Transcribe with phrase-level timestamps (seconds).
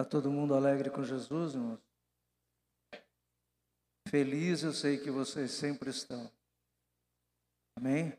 [0.00, 1.78] Está todo mundo alegre com Jesus, irmãos?
[4.08, 6.32] Feliz eu sei que vocês sempre estão.
[7.76, 8.18] Amém?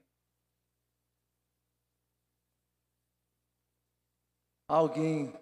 [4.70, 5.34] Alguém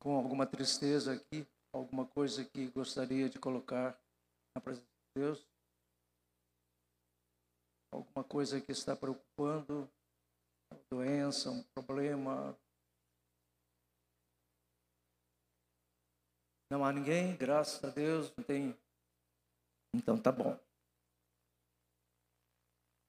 [0.00, 3.96] com alguma tristeza aqui, alguma coisa que gostaria de colocar
[4.56, 5.46] na presença de Deus?
[7.92, 9.88] Alguma coisa que está preocupando?
[10.68, 12.58] Uma doença, um problema?
[16.70, 18.76] Não há ninguém, graças a Deus, não tem.
[19.94, 20.58] Então tá bom.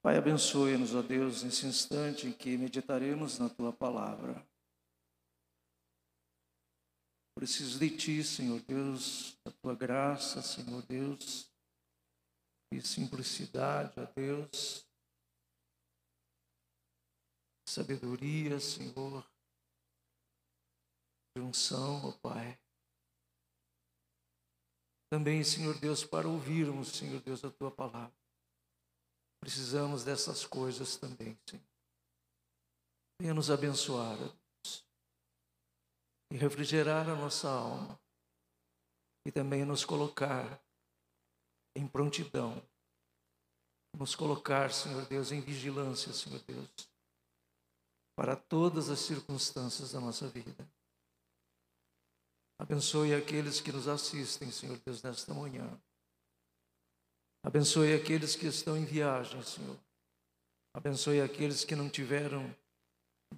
[0.00, 4.46] Pai, abençoe-nos, ó Deus, nesse instante em que meditaremos na tua palavra.
[7.34, 11.48] Preciso de Ti, Senhor Deus, da Tua graça, Senhor Deus,
[12.72, 14.84] e simplicidade, ó Deus,
[17.68, 19.24] sabedoria, Senhor,
[21.36, 22.58] junção, ó Pai.
[25.10, 28.12] Também, Senhor Deus, para ouvirmos, Senhor Deus, a Tua palavra.
[29.40, 31.62] Precisamos dessas coisas também, Senhor.
[33.20, 34.16] Venha nos abençoar,
[36.30, 37.98] e refrigerar a nossa alma
[39.26, 40.62] e também nos colocar
[41.74, 42.62] em prontidão,
[43.96, 46.68] nos colocar, Senhor Deus, em vigilância, Senhor Deus,
[48.16, 50.68] para todas as circunstâncias da nossa vida.
[52.58, 55.80] Abençoe aqueles que nos assistem, Senhor Deus, nesta manhã.
[57.42, 59.78] Abençoe aqueles que estão em viagem, Senhor.
[60.74, 62.54] Abençoe aqueles que não tiveram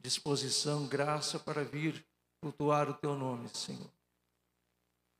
[0.00, 2.04] disposição, graça para vir
[2.42, 3.90] cultuar o teu nome, Senhor.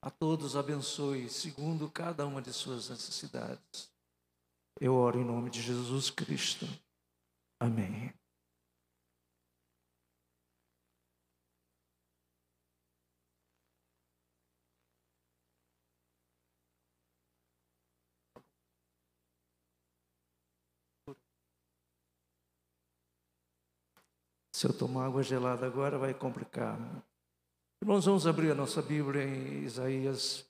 [0.03, 3.93] A todos abençoe, segundo cada uma de suas necessidades.
[4.81, 6.67] Eu oro em nome de Jesus Cristo.
[7.61, 8.15] Amém.
[24.61, 26.77] Se eu tomar água gelada agora, vai complicar.
[27.83, 30.47] Irmãos, vamos abrir a nossa Bíblia em Isaías,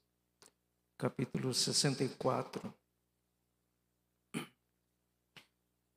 [0.98, 2.74] capítulo 64.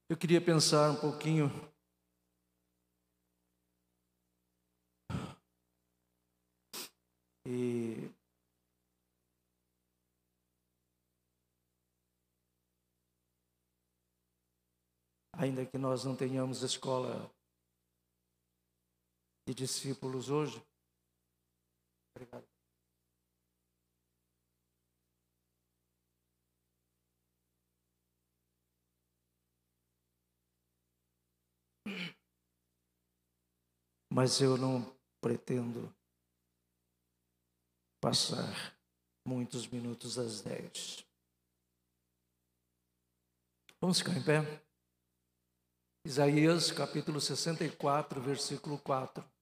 [0.08, 1.50] Eu queria pensar um pouquinho
[7.48, 8.12] e
[15.36, 17.33] ainda que nós não tenhamos escola
[19.46, 20.62] de discípulos hoje,
[22.16, 22.48] Obrigado.
[34.12, 35.92] Mas eu não pretendo
[38.00, 38.78] passar
[39.26, 41.04] muitos minutos às dez.
[43.82, 44.64] Vamos ficar em pé?
[46.06, 49.33] Isaías capítulo 64, versículo 4.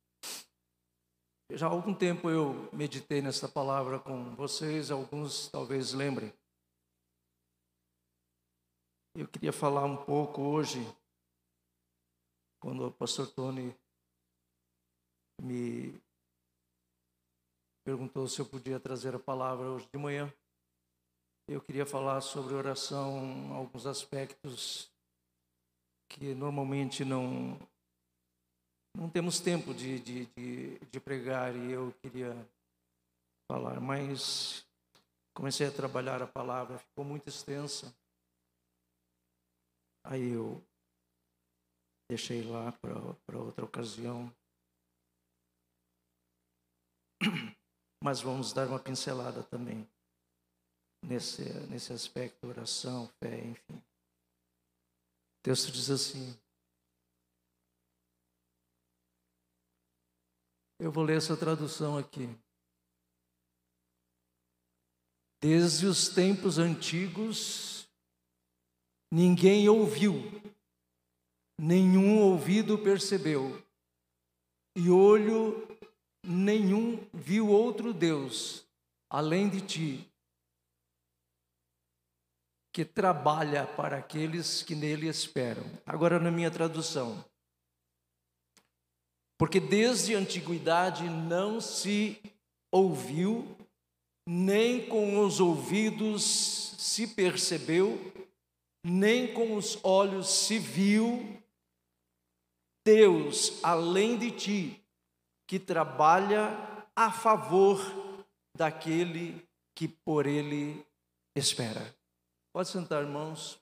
[1.54, 6.34] Já há algum tempo eu meditei nessa palavra com vocês, alguns talvez lembrem.
[9.14, 10.80] Eu queria falar um pouco hoje,
[12.62, 13.76] quando o pastor Tony
[15.42, 16.02] me
[17.84, 20.34] perguntou se eu podia trazer a palavra hoje de manhã.
[21.50, 24.90] Eu queria falar sobre oração, alguns aspectos
[26.08, 27.60] que normalmente não
[28.96, 32.36] não temos tempo de, de, de, de pregar e eu queria
[33.50, 34.66] falar, mas
[35.34, 37.94] comecei a trabalhar a palavra, ficou muito extensa.
[40.04, 40.64] Aí eu
[42.10, 44.34] deixei lá para outra ocasião.
[48.04, 49.88] Mas vamos dar uma pincelada também
[51.06, 53.76] nesse, nesse aspecto, oração, fé, enfim.
[53.76, 56.36] O texto diz assim:
[60.82, 62.28] Eu vou ler essa tradução aqui.
[65.40, 67.88] Desde os tempos antigos,
[69.12, 70.16] ninguém ouviu,
[71.56, 73.64] nenhum ouvido percebeu,
[74.76, 75.68] e olho
[76.26, 78.66] nenhum viu outro Deus
[79.08, 80.12] além de ti,
[82.74, 85.64] que trabalha para aqueles que nele esperam.
[85.86, 87.24] Agora, na minha tradução.
[89.42, 92.22] Porque desde a antiguidade não se
[92.72, 93.58] ouviu,
[94.24, 96.24] nem com os ouvidos
[96.78, 97.98] se percebeu,
[98.86, 101.42] nem com os olhos se viu
[102.86, 104.86] Deus além de ti,
[105.48, 106.52] que trabalha
[106.96, 107.80] a favor
[108.56, 109.44] daquele
[109.76, 110.86] que por ele
[111.36, 111.96] espera.
[112.54, 113.60] Pode sentar, irmãos.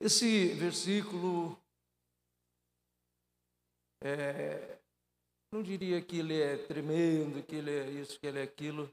[0.00, 1.61] Esse versículo,
[4.04, 4.78] é,
[5.52, 8.92] não diria que ele é tremendo, que ele é isso, que ele é aquilo,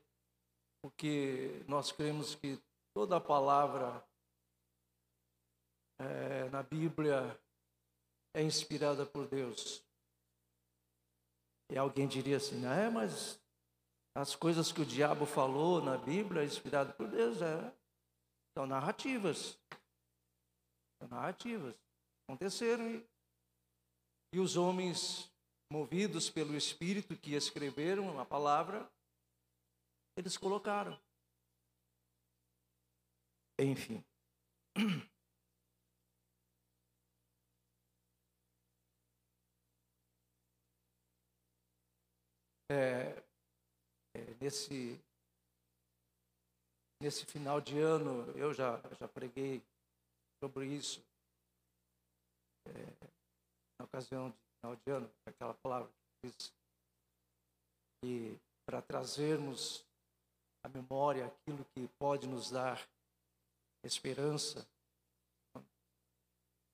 [0.81, 2.59] porque nós cremos que
[2.93, 4.05] toda a palavra
[5.99, 7.39] é, na Bíblia
[8.33, 9.83] é inspirada por Deus.
[11.71, 13.39] E alguém diria assim, é, mas
[14.15, 17.73] as coisas que o diabo falou na Bíblia é inspirado por Deus, é.
[18.57, 19.57] São narrativas.
[20.99, 21.75] São narrativas.
[22.27, 23.07] Aconteceram e,
[24.31, 25.31] e os homens
[25.71, 28.89] movidos pelo Espírito que escreveram a palavra,
[30.17, 30.99] eles colocaram.
[33.59, 34.03] Enfim.
[42.71, 43.23] É,
[44.15, 45.01] é, nesse,
[47.01, 49.59] nesse final de ano, eu já, já preguei
[50.39, 51.03] sobre isso,
[52.67, 53.18] é,
[53.79, 55.89] na ocasião de final de ano, aquela palavra
[56.21, 56.53] que diz
[58.01, 59.85] que para trazermos
[60.63, 62.85] à memória aquilo que pode nos dar
[63.83, 64.67] esperança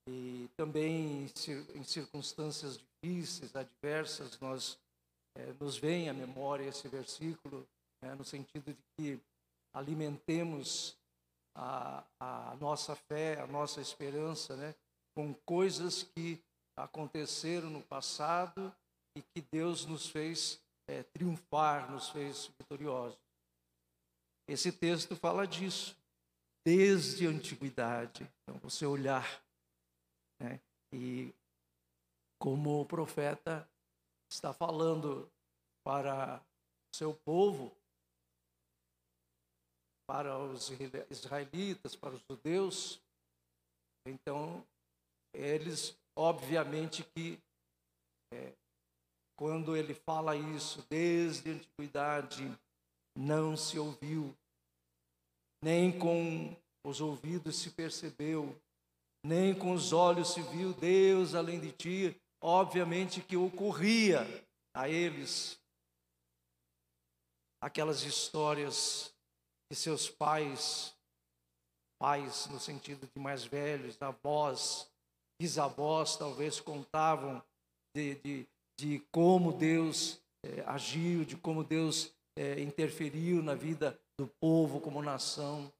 [0.07, 1.31] e também
[1.73, 4.77] em circunstâncias difíceis, adversas, nós
[5.35, 7.67] é, nos vem à memória esse versículo,
[8.01, 9.19] né, no sentido de que
[9.73, 10.95] alimentemos
[11.55, 14.75] a, a nossa fé, a nossa esperança, né,
[15.15, 16.39] com coisas que
[16.77, 18.73] aconteceram no passado
[19.17, 23.19] e que Deus nos fez é, triunfar, nos fez vitoriosos.
[24.47, 25.97] Esse texto fala disso,
[26.63, 28.29] desde a antiguidade.
[28.43, 29.43] Então, você olhar,
[30.39, 30.59] né,
[30.93, 31.33] e
[32.39, 33.67] como o profeta
[34.29, 35.29] está falando
[35.83, 36.41] para
[36.93, 37.75] seu povo,
[40.07, 40.69] para os
[41.09, 43.01] israelitas, para os judeus.
[44.07, 44.65] Então,
[45.33, 47.37] eles, obviamente, que
[48.33, 48.53] é,
[49.37, 52.59] quando ele fala isso, desde a antiguidade,
[53.15, 54.35] não se ouviu,
[55.61, 58.55] nem com os ouvidos se percebeu,
[59.25, 64.21] nem com os olhos se viu Deus além de ti, obviamente que ocorria
[64.73, 65.59] a eles
[67.59, 69.11] aquelas histórias
[69.67, 70.95] que seus pais,
[71.99, 74.87] pais no sentido de mais velhos, avós,
[75.39, 77.43] bisavós talvez contavam
[77.95, 78.47] de, de,
[78.79, 85.01] de como Deus é, agiu, de como Deus é, interferiu na vida do povo como
[85.01, 85.71] nação.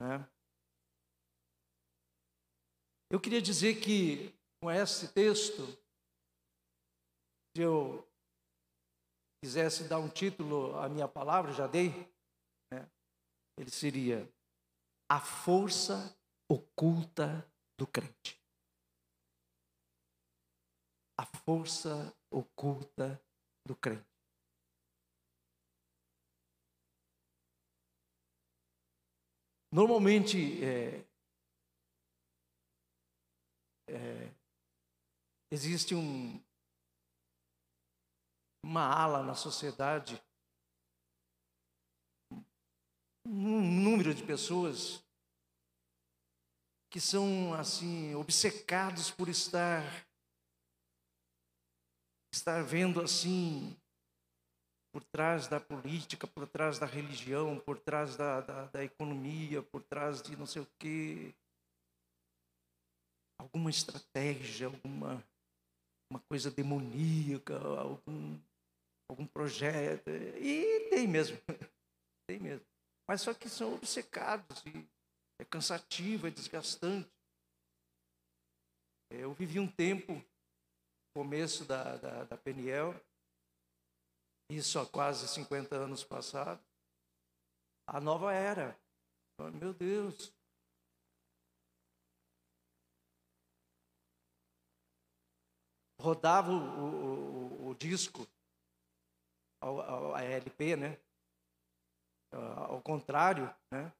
[0.00, 0.26] Né?
[3.10, 5.66] Eu queria dizer que com esse texto
[7.54, 8.08] se eu
[9.42, 11.90] quisesse dar um título à minha palavra, já dei,
[12.72, 12.88] né?
[13.58, 14.26] ele seria
[15.10, 16.16] A Força
[16.50, 17.46] Oculta
[17.78, 18.41] do Crente.
[21.22, 23.22] A força oculta
[23.64, 24.04] do crente.
[29.72, 31.06] Normalmente, é,
[33.86, 34.34] é,
[35.52, 36.42] existe um,
[38.64, 40.20] uma ala na sociedade,
[43.24, 45.00] um número de pessoas
[46.90, 50.10] que são assim obcecados por estar
[52.32, 53.76] estar vendo assim
[54.92, 59.82] por trás da política, por trás da religião, por trás da, da, da economia, por
[59.82, 61.34] trás de não sei o quê,
[63.38, 65.24] alguma estratégia, alguma
[66.10, 68.38] uma coisa demoníaca, algum
[69.08, 70.10] algum projeto.
[70.10, 71.38] E tem mesmo,
[72.28, 72.66] tem mesmo.
[73.08, 74.86] Mas só que são obcecados e
[75.38, 77.10] é cansativo, é desgastante.
[79.10, 80.24] Eu vivi um tempo,
[81.14, 82.94] começo da, da, da Peniel,
[84.50, 86.64] isso há quase 50 anos passados,
[87.86, 88.78] a nova era.
[89.54, 90.32] Meu Deus,
[96.00, 98.26] rodava o, o, o, disco
[99.60, 101.00] ao, a LP, né?
[102.32, 103.92] Ao contrário, né?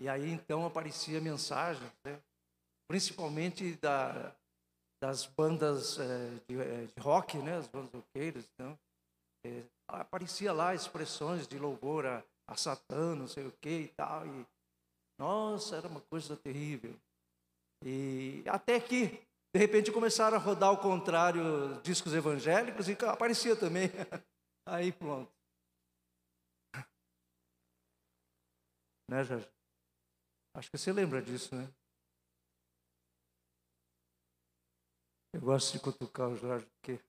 [0.00, 2.22] E aí então aparecia mensagens, né?
[2.88, 4.34] principalmente da,
[5.02, 7.56] das bandas é, de, é, de, rock, né?
[7.56, 8.78] As bandas roqueiras, então
[9.46, 14.26] é, aparecia lá expressões de louvor a, a Satã, não sei o que e tal.
[14.26, 14.46] E
[15.18, 16.94] nossa, era uma coisa terrível.
[17.84, 23.90] E até que de repente começaram a rodar ao contrário discos evangélicos e aparecia também
[24.66, 25.32] Aí pronto.
[29.08, 29.48] Né, Jorge?
[30.54, 31.68] Acho que você lembra disso, né?
[35.40, 37.02] Eu gosto de cutucar o Jorge porque.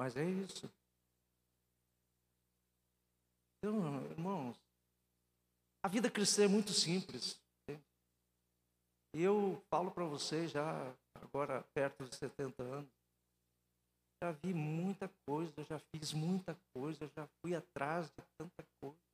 [0.00, 0.72] Mas é isso.
[3.58, 4.56] Então, irmãos,
[5.84, 7.38] a vida cristã é muito simples.
[9.14, 12.90] E eu falo para vocês já agora perto de 70 anos,
[14.22, 19.07] já vi muita coisa, já fiz muita coisa, já fui atrás de tanta coisa.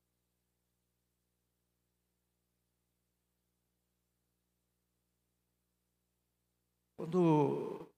[6.96, 7.88] Quando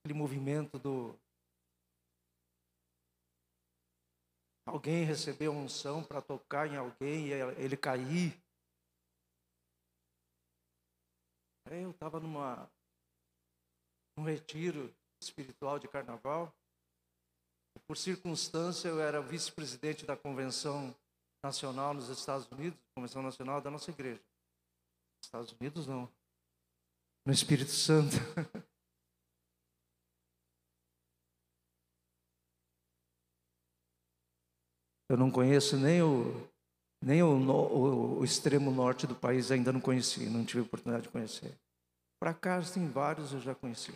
[0.00, 1.18] aquele movimento do
[4.66, 8.40] alguém recebeu unção para tocar em alguém e ele cair.
[11.70, 12.70] Eu estava numa
[14.18, 16.52] um retiro espiritual de carnaval.
[17.86, 20.94] Por circunstância, eu era vice-presidente da convenção
[21.42, 24.22] nacional nos Estados Unidos, convenção nacional da nossa igreja.
[25.24, 26.12] Estados Unidos não.
[27.24, 28.16] No Espírito Santo.
[35.08, 36.50] Eu não conheço nem o
[37.04, 41.12] nem o, o, o, extremo norte do país ainda não conheci, não tive oportunidade de
[41.12, 41.52] conhecer.
[42.18, 43.92] Para cá tem vários eu já conheci.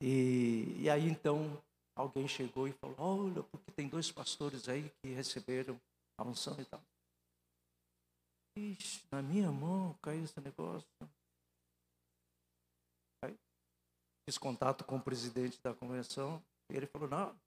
[0.00, 1.60] E, e aí então
[1.96, 5.80] alguém chegou e falou: Olha, porque tem dois pastores aí que receberam
[6.16, 6.80] a unção e tal.
[8.56, 10.88] Ixi, na minha mão caiu esse negócio.
[13.22, 13.38] Aí,
[14.24, 17.38] fiz contato com o presidente da convenção e ele falou: Não,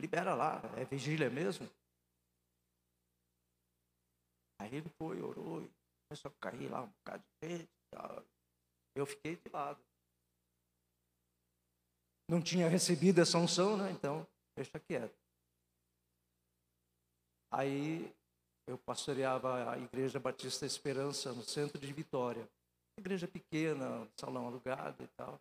[0.00, 1.68] libera lá, é vigília mesmo.
[4.60, 5.70] Aí ele foi, orou, e
[6.08, 7.70] começou a cair lá um bocado de gente.
[8.94, 9.82] Eu fiquei de lado.
[12.28, 13.90] Não tinha recebido essa unção, né?
[13.90, 14.26] Então,
[14.56, 15.16] deixa quieto.
[17.50, 18.14] Aí
[18.68, 22.46] eu pastoreava a Igreja Batista Esperança no centro de Vitória.
[22.98, 25.40] Igreja pequena, salão alugado e tal.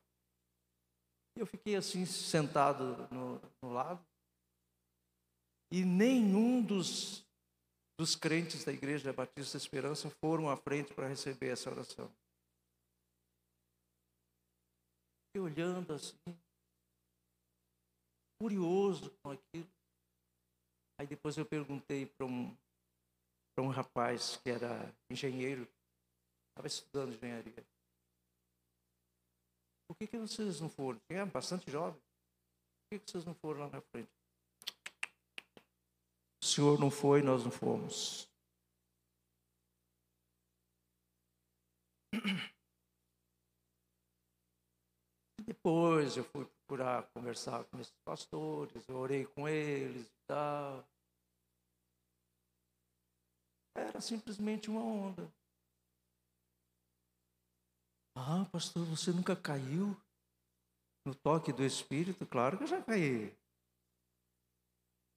[1.35, 4.03] E eu fiquei assim, sentado no, no lado.
[5.71, 7.27] E nenhum dos
[7.99, 12.07] dos crentes da Igreja Batista Esperança foram à frente para receber essa oração.
[15.25, 16.15] Fiquei olhando assim,
[18.39, 19.67] curioso com aquilo.
[20.99, 22.55] Aí depois eu perguntei para um,
[23.57, 25.67] para um rapaz que era engenheiro,
[26.49, 27.65] estava estudando engenharia.
[29.87, 30.99] Por que, que vocês não foram?
[31.07, 31.99] Tinha bastante jovem.
[31.99, 34.11] Por que, que vocês não foram lá na frente?
[36.39, 38.29] O Senhor não foi, nós não fomos.
[45.43, 50.87] Depois eu fui procurar conversar com esses pastores, eu orei com eles e tal.
[53.77, 55.31] Era simplesmente uma onda.
[58.15, 59.95] Ah, pastor, você nunca caiu
[61.05, 62.25] no toque do Espírito?
[62.25, 63.37] Claro que eu já caí.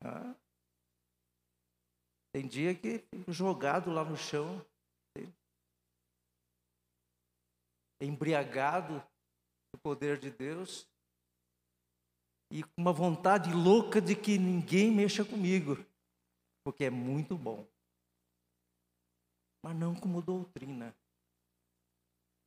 [0.04, 0.34] Ah,
[2.32, 4.64] tem dia que fico jogado lá no chão,
[8.00, 9.02] embriagado
[9.72, 10.86] do poder de Deus
[12.50, 15.76] e com uma vontade louca de que ninguém mexa comigo,
[16.64, 17.69] porque é muito bom.
[19.70, 20.92] Mas não como doutrina,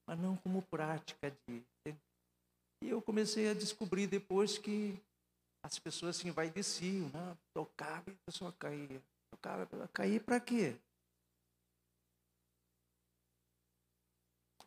[0.06, 1.64] mas não como prática de.
[2.84, 5.02] E eu comecei a descobrir depois que
[5.64, 7.38] as pessoas assim vai desciam, né?
[7.54, 9.02] tocava e a pessoa caía.
[9.34, 10.78] O cara cair para quê?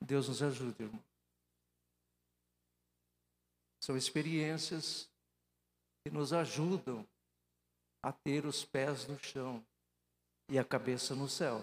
[0.00, 1.04] Deus nos ajude, irmão.
[3.82, 5.10] São experiências
[6.02, 7.06] que nos ajudam
[8.02, 9.62] a ter os pés no chão
[10.48, 11.62] e a cabeça no céu.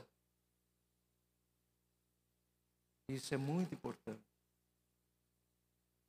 [3.14, 4.24] Isso é muito importante.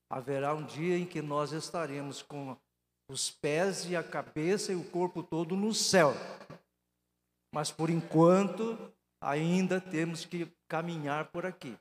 [0.08, 2.56] Haverá um dia em que nós estaremos com
[3.08, 6.14] os pés e a cabeça e o corpo todo no céu.
[7.52, 8.78] Mas por enquanto,
[9.20, 11.78] ainda temos que caminhar por aqui.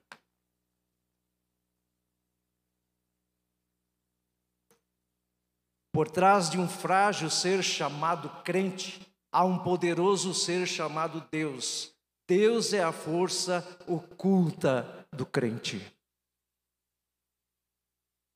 [5.94, 9.00] Por trás de um frágil ser chamado crente,
[9.32, 11.93] há um poderoso ser chamado Deus.
[12.36, 15.78] Deus é a força oculta do crente.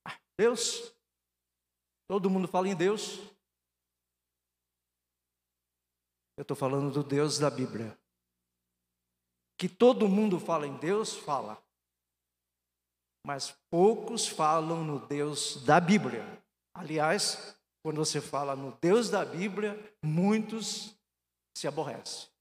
[0.06, 0.94] Ah, Deus?
[2.06, 3.18] Todo mundo fala em Deus.
[6.36, 7.98] Eu estou falando do Deus da Bíblia.
[9.58, 11.60] Que todo mundo fala em Deus, fala.
[13.26, 16.24] mas poucos falam no Deus da Bíblia.
[16.72, 20.96] Aliás, quando você fala no Deus da Bíblia, muitos
[21.52, 22.37] se aborrecem.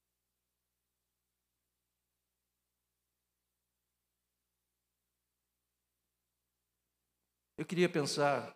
[7.58, 8.56] Eu queria pensar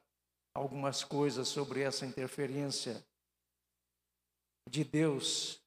[0.53, 3.03] algumas coisas sobre essa interferência
[4.69, 5.59] de Deus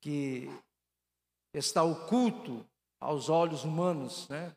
[0.00, 0.48] que
[1.52, 2.64] está oculto
[3.00, 4.54] aos olhos humanos, né?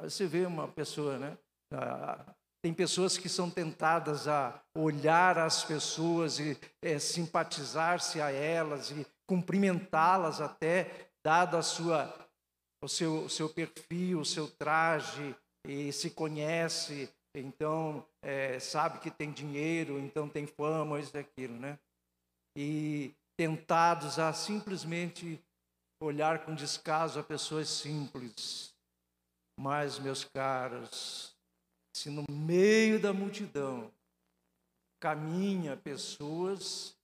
[0.00, 1.36] Você vê uma pessoa, né?
[1.72, 8.90] Ah, tem pessoas que são tentadas a olhar as pessoas e é, simpatizar-se a elas
[8.90, 12.28] e cumprimentá-las até, dado a sua,
[12.82, 19.10] o seu, o seu perfil, o seu traje, e se conhece, então é, sabe que
[19.10, 21.78] tem dinheiro, então tem fama, isso e aquilo, né?
[22.56, 25.42] E tentados a simplesmente
[26.02, 28.74] olhar com descaso a pessoas simples.
[29.58, 31.34] Mas, meus caros,
[31.94, 33.92] se no meio da multidão
[34.98, 36.96] caminha pessoas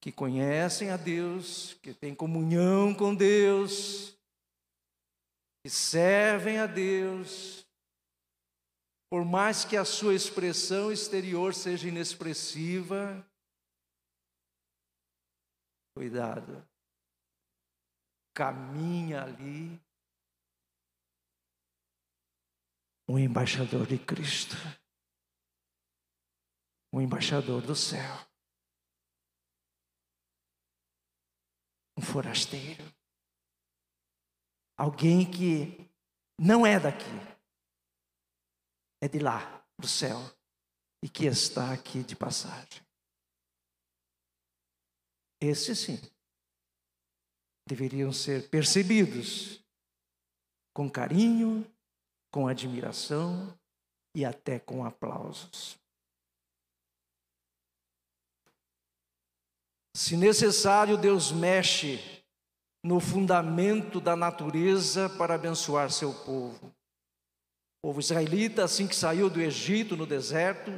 [0.00, 4.17] que conhecem a Deus, que têm comunhão com Deus,
[5.68, 7.68] que servem a Deus,
[9.10, 13.22] por mais que a sua expressão exterior seja inexpressiva,
[15.94, 16.66] cuidado,
[18.34, 19.78] caminha ali
[23.06, 24.56] um embaixador de Cristo,
[26.90, 28.26] um embaixador do céu,
[31.94, 32.97] um forasteiro,
[34.78, 35.90] alguém que
[36.40, 37.04] não é daqui,
[39.02, 40.18] é de lá, do céu,
[41.02, 42.82] e que está aqui de passagem.
[45.40, 46.00] Esses sim
[47.68, 49.62] deveriam ser percebidos
[50.72, 51.70] com carinho
[52.30, 53.58] com admiração
[54.14, 55.78] e até com aplausos.
[59.94, 62.17] Se necessário, Deus mexe
[62.88, 66.72] no fundamento da natureza para abençoar seu povo.
[67.82, 70.72] O povo israelita, assim que saiu do Egito no deserto,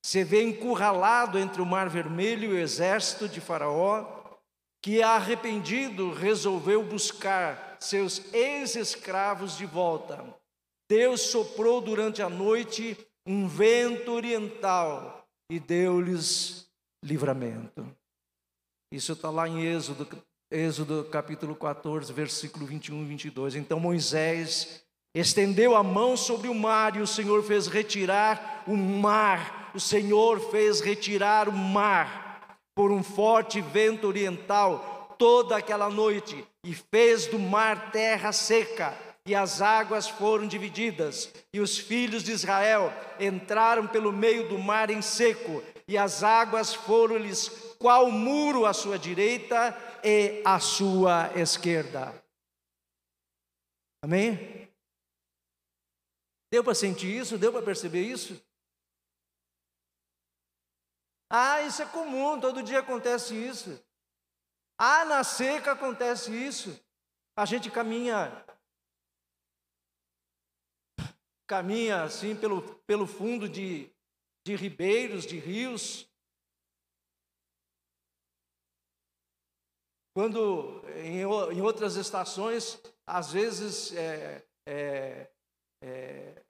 [0.00, 4.38] se vê encurralado entre o Mar Vermelho e o exército de Faraó,
[4.80, 10.24] que, arrependido, resolveu buscar seus ex-escravos de volta.
[10.88, 16.70] Deus soprou durante a noite um vento oriental e deu-lhes
[17.04, 17.84] livramento.
[18.92, 20.06] Isso está lá em Êxodo,
[20.50, 23.54] Êxodo capítulo 14, versículo 21 e 22.
[23.54, 24.82] Então Moisés
[25.14, 29.70] estendeu a mão sobre o mar e o Senhor fez retirar o mar.
[29.74, 36.74] O Senhor fez retirar o mar por um forte vento oriental toda aquela noite e
[36.74, 42.90] fez do mar terra seca e as águas foram divididas, e os filhos de Israel
[43.20, 48.98] entraram pelo meio do mar em seco, e as águas foram-lhes qual muro à sua
[48.98, 52.12] direita e à sua esquerda.
[54.02, 54.68] Amém?
[56.50, 57.36] Deu para sentir isso?
[57.36, 58.40] Deu para perceber isso?
[61.30, 63.78] Ah, isso é comum, todo dia acontece isso.
[64.78, 66.80] Ah, na seca acontece isso.
[67.36, 68.44] A gente caminha
[71.46, 73.90] caminha assim pelo, pelo fundo de,
[74.46, 76.07] de ribeiros, de rios.
[80.18, 82.76] Quando em, em outras estações,
[83.06, 85.30] às vezes é, é,
[85.80, 86.44] é,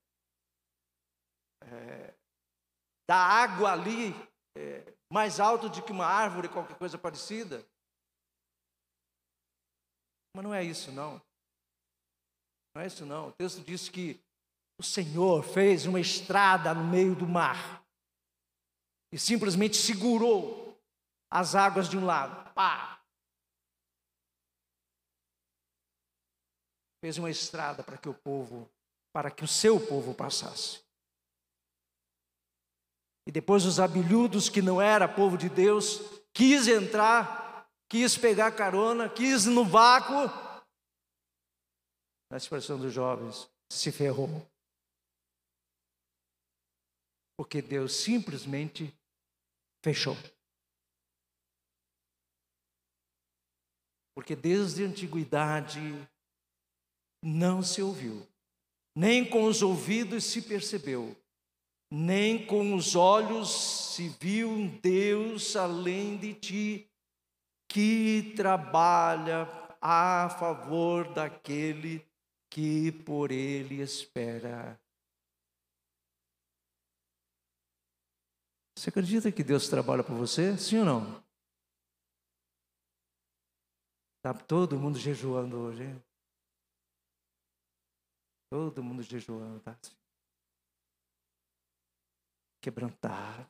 [1.60, 2.14] é
[3.10, 4.14] água ali
[4.56, 7.62] é, mais alto do que uma árvore, qualquer coisa parecida.
[10.34, 11.20] Mas não é isso, não.
[12.74, 13.28] Não é isso, não.
[13.28, 14.18] O texto diz que
[14.80, 17.84] o Senhor fez uma estrada no meio do mar
[19.12, 20.74] e simplesmente segurou
[21.30, 22.54] as águas de um lado.
[22.54, 22.97] Pá!
[27.00, 28.68] Fez uma estrada para que o povo,
[29.12, 30.80] para que o seu povo passasse.
[33.26, 36.00] E depois os abelhudos, que não era povo de Deus,
[36.32, 40.26] quis entrar, quis pegar carona, quis no vácuo.
[42.30, 44.46] Na expressão dos jovens, se ferrou
[47.38, 48.92] porque Deus simplesmente
[49.80, 50.16] fechou.
[54.12, 55.80] Porque desde a antiguidade
[57.22, 58.26] não se ouviu,
[58.94, 61.16] nem com os ouvidos se percebeu,
[61.90, 63.50] nem com os olhos
[63.94, 66.90] se viu um Deus além de ti
[67.68, 69.46] que trabalha
[69.80, 72.04] a favor daquele
[72.50, 74.80] que por ele espera.
[78.76, 80.56] Você acredita que Deus trabalha por você?
[80.56, 81.24] Sim ou não?
[84.18, 85.82] Está todo mundo jejuando hoje.
[85.82, 86.07] Hein?
[88.50, 89.76] Todo mundo jejuando, tá?
[92.62, 93.48] Quebrantado.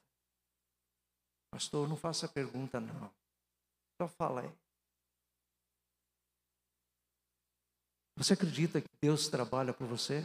[1.51, 3.13] Pastor, não faça pergunta, não.
[4.01, 4.53] Só fala aí.
[8.17, 10.23] Você acredita que Deus trabalha por você?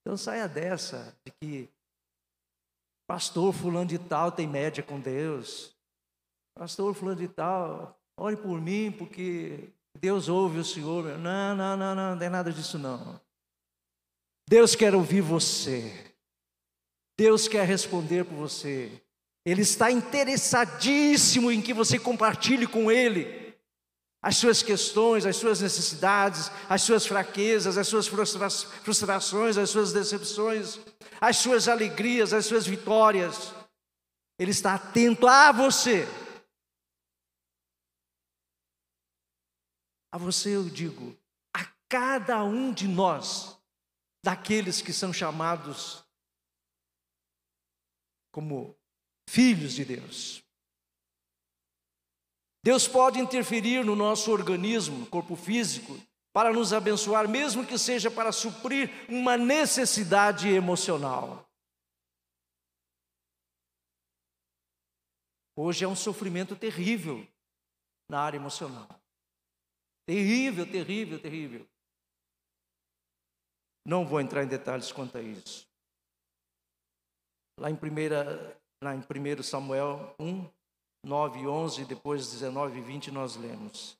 [0.00, 1.68] Então saia dessa de que
[3.08, 5.76] pastor fulano de tal tem média com Deus.
[6.54, 11.18] Pastor fulano de tal, ore por mim porque Deus ouve o Senhor.
[11.18, 13.20] Não, não, não, não, não tem nada disso não.
[14.48, 16.14] Deus quer ouvir você.
[17.18, 18.90] Deus quer responder por você.
[19.44, 23.54] Ele está interessadíssimo em que você compartilhe com Ele
[24.22, 30.78] as suas questões, as suas necessidades, as suas fraquezas, as suas frustrações, as suas decepções,
[31.20, 33.54] as suas alegrias, as suas vitórias.
[34.38, 36.06] Ele está atento a você.
[40.12, 41.16] A você eu digo,
[41.54, 43.58] a cada um de nós,
[44.24, 46.04] daqueles que são chamados
[48.32, 48.76] como
[49.28, 50.44] filhos de Deus.
[52.62, 55.98] Deus pode interferir no nosso organismo, corpo físico,
[56.32, 61.48] para nos abençoar, mesmo que seja para suprir uma necessidade emocional.
[65.56, 67.26] Hoje é um sofrimento terrível
[68.08, 68.99] na área emocional.
[70.10, 71.66] Terrível, terrível, terrível.
[73.86, 75.68] Não vou entrar em detalhes quanto a isso.
[77.60, 80.48] Lá em, primeira, lá em 1 Samuel 1,
[81.06, 83.96] 9 e 11, depois 19 e 20, nós lemos.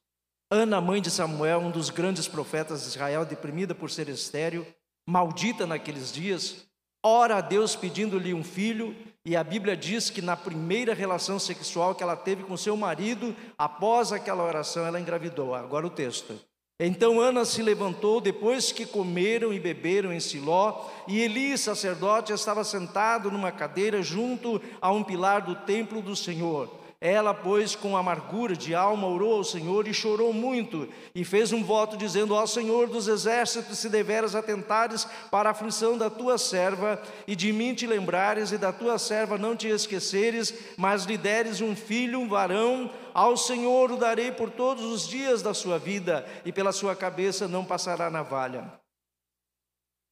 [0.50, 4.66] Ana, mãe de Samuel, um dos grandes profetas de Israel, deprimida por ser estéril,
[5.08, 6.66] maldita naqueles dias,
[7.06, 11.94] ora a Deus pedindo-lhe um filho, e a Bíblia diz que na primeira relação sexual
[11.94, 15.54] que ela teve com seu marido, após aquela oração, ela engravidou.
[15.54, 16.38] Agora o texto.
[16.82, 22.64] Então Ana se levantou depois que comeram e beberam em Siló, e Eli, sacerdote, estava
[22.64, 26.79] sentado numa cadeira junto a um pilar do templo do Senhor.
[27.00, 31.64] Ela, pois, com amargura de alma, orou ao Senhor e chorou muito, e fez um
[31.64, 37.00] voto, dizendo: Ó Senhor dos exércitos, se deveras atentares para a aflição da tua serva,
[37.26, 41.62] e de mim te lembrares, e da tua serva não te esqueceres, mas lhe deres
[41.62, 46.26] um filho, um varão, ao Senhor o darei por todos os dias da sua vida,
[46.44, 48.79] e pela sua cabeça não passará navalha.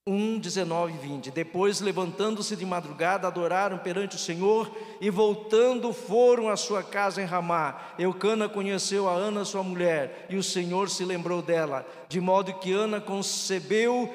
[0.09, 1.31] 1, 19 e 20.
[1.31, 7.27] Depois, levantando-se de madrugada, adoraram perante o Senhor e voltando foram à sua casa em
[7.27, 7.95] Ramá.
[7.99, 12.73] Eucana conheceu a Ana, sua mulher, e o Senhor se lembrou dela, de modo que
[12.73, 14.11] Ana concebeu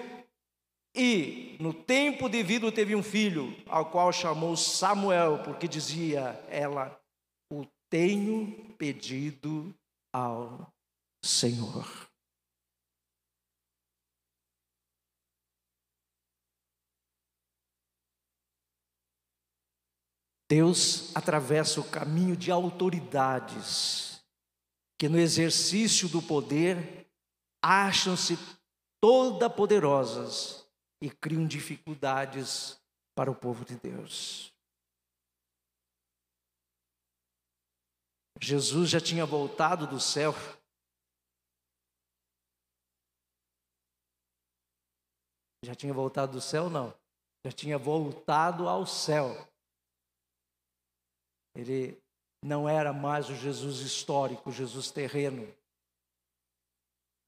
[0.96, 7.00] e, no tempo devido, teve um filho, ao qual chamou Samuel, porque dizia ela:
[7.52, 9.74] O tenho pedido
[10.14, 10.68] ao
[11.24, 12.12] Senhor.
[20.54, 24.24] Deus atravessa o caminho de autoridades
[25.00, 27.12] que no exercício do poder
[27.60, 28.38] acham-se
[29.02, 30.63] toda poderosas
[31.02, 32.80] e criam dificuldades
[33.16, 34.54] para o povo de Deus.
[38.39, 40.36] Jesus já tinha voltado do céu.
[45.66, 46.94] Já tinha voltado do céu, não.
[47.44, 49.52] Já tinha voltado ao céu.
[51.56, 52.02] Ele
[52.44, 55.44] não era mais o Jesus histórico, o Jesus terreno.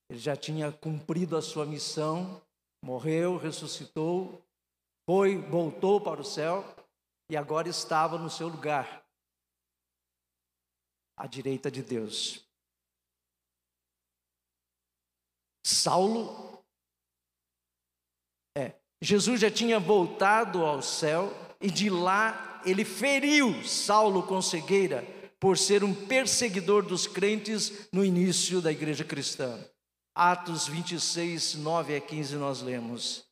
[0.10, 2.42] Ele já tinha cumprido a sua missão,
[2.84, 4.44] morreu, ressuscitou,
[5.08, 6.64] foi, voltou para o céu
[7.30, 9.04] e agora estava no seu lugar,
[11.18, 12.46] à direita de Deus.
[15.66, 16.64] Saulo,
[18.56, 25.06] é, Jesus já tinha voltado ao céu e de lá ele feriu Saulo com cegueira
[25.40, 29.60] por ser um perseguidor dos crentes no início da igreja cristã.
[30.14, 33.26] Atos 26, 9 a 15 nós lemos.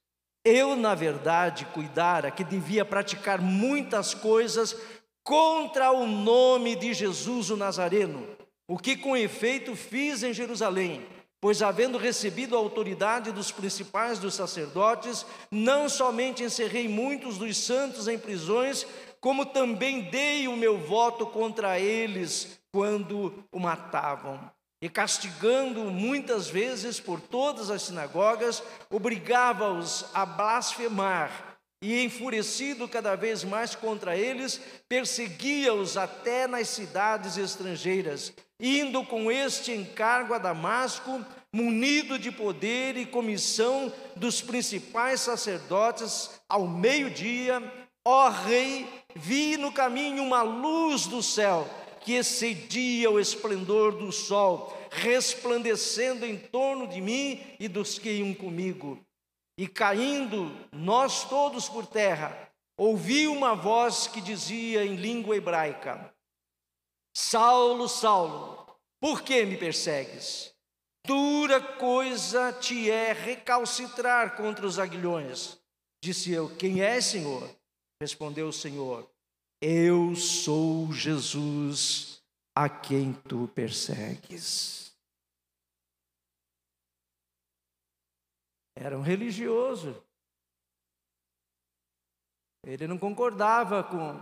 [0.46, 4.76] Eu, na verdade, cuidara que devia praticar muitas coisas
[5.24, 8.28] contra o nome de Jesus o Nazareno,
[8.68, 11.06] o que com efeito fiz em Jerusalém
[11.44, 18.08] Pois, havendo recebido a autoridade dos principais dos sacerdotes, não somente encerrei muitos dos santos
[18.08, 18.88] em prisões,
[19.24, 24.52] como também dei o meu voto contra eles quando o matavam.
[24.82, 33.46] e castigando muitas vezes por todas as sinagogas, obrigava-os a blasfemar e, enfurecido cada vez
[33.46, 34.60] mais contra eles,
[34.90, 43.06] perseguia-os até nas cidades estrangeiras, indo com este encargo a Damasco, munido de poder e
[43.06, 47.64] comissão dos principais sacerdotes, ao meio-dia,
[48.06, 51.68] ó Rei, vi no caminho uma luz do céu
[52.02, 58.34] que excedia o esplendor do sol, resplandecendo em torno de mim e dos que iam
[58.34, 59.00] comigo.
[59.58, 66.14] E caindo nós todos por terra, ouvi uma voz que dizia em língua hebraica:
[67.16, 68.66] Saulo, Saulo,
[69.00, 70.54] por que me persegues?
[71.06, 75.58] Dura coisa te é recalcitrar contra os aguilhões.
[76.02, 77.50] Disse eu: Quem é, Senhor?
[78.02, 79.10] Respondeu o Senhor:
[79.66, 82.22] eu sou Jesus
[82.54, 84.94] a quem tu persegues.
[88.76, 90.04] Era um religioso.
[92.66, 94.20] Ele não concordava com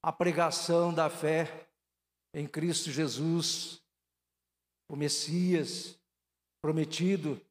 [0.00, 1.68] a pregação da fé
[2.32, 3.82] em Cristo Jesus,
[4.88, 5.98] o Messias
[6.62, 7.44] prometido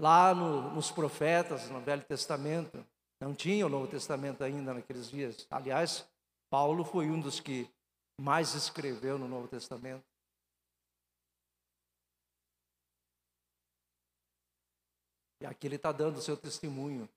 [0.00, 2.86] lá no, nos profetas, no Velho Testamento.
[3.20, 5.46] Não tinha o Novo Testamento ainda naqueles dias.
[5.50, 6.06] Aliás,
[6.50, 7.70] Paulo foi um dos que
[8.20, 10.04] mais escreveu no Novo Testamento.
[15.40, 17.08] E aqui ele está dando o seu testemunho.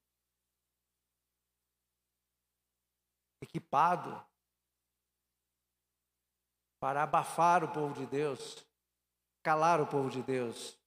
[3.41, 4.25] Equipado
[6.79, 8.65] para abafar o povo de Deus,
[9.43, 10.77] calar o povo de Deus.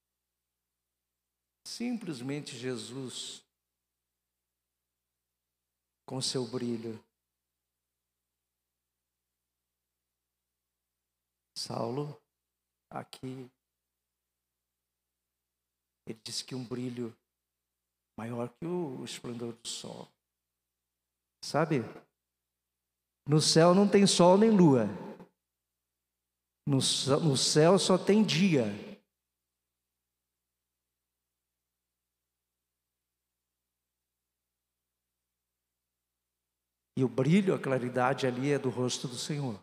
[1.66, 3.41] Simplesmente Jesus
[6.06, 7.02] com seu brilho.
[11.56, 12.20] Saulo,
[12.90, 13.50] aqui,
[16.06, 17.16] ele disse que um brilho
[18.18, 20.08] maior que o esplendor do sol.
[21.44, 21.80] Sabe?
[23.26, 24.86] No céu não tem sol nem lua.
[26.66, 26.78] No,
[27.20, 28.66] no céu só tem dia.
[37.02, 39.60] E o brilho, a claridade ali é do rosto do Senhor.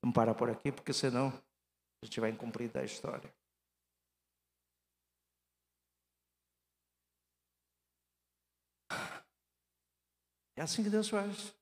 [0.00, 1.28] Vamos parar por aqui, porque senão
[2.02, 3.30] a gente vai incumprir da história.
[10.56, 11.54] É assim que Deus faz.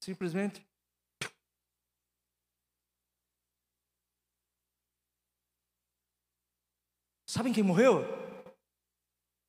[0.00, 0.64] Simplesmente
[7.34, 8.04] Sabem quem morreu?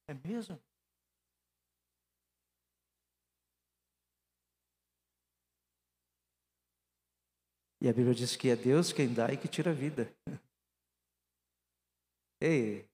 [0.10, 0.60] É mesmo?
[7.80, 10.12] E a Bíblia diz que é Deus quem dá e que tira a vida.
[12.41, 12.89] Ei,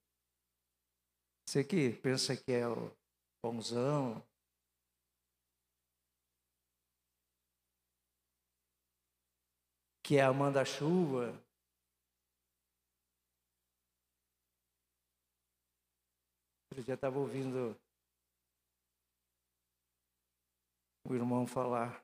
[1.47, 2.91] você que pensa que é o
[3.41, 4.21] bonzão,
[10.03, 11.31] que é a manda-chuva,
[16.71, 17.77] Outro dia estava ouvindo
[21.03, 22.01] o irmão falar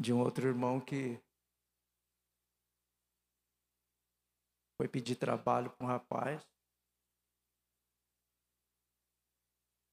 [0.00, 1.20] de um outro irmão que
[4.76, 6.46] foi pedir trabalho para um rapaz.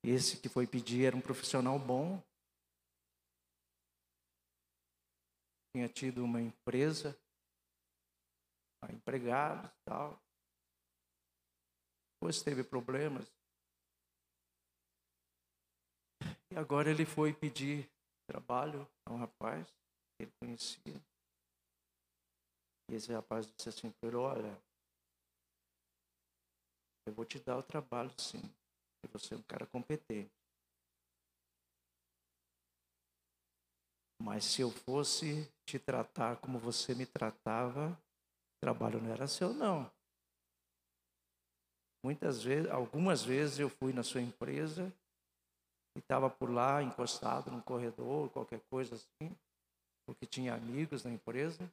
[0.05, 2.21] Esse que foi pedir era um profissional bom.
[5.73, 7.19] Tinha tido uma empresa,
[8.93, 10.26] empregados e tal.
[12.17, 13.31] Depois teve problemas.
[16.51, 17.87] E agora ele foi pedir
[18.27, 20.99] trabalho a um rapaz que ele conhecia.
[22.89, 24.61] E esse rapaz disse assim para ele, olha,
[27.07, 30.31] eu vou te dar o trabalho sim, porque você é um cara competente.
[34.19, 39.53] Mas se eu fosse te tratar como você me tratava, o trabalho não era seu
[39.53, 39.89] não.
[42.07, 44.89] Muitas vezes, algumas vezes eu fui na sua empresa
[45.93, 49.35] e estava por lá encostado num corredor, qualquer coisa assim,
[50.05, 51.69] porque tinha amigos na empresa,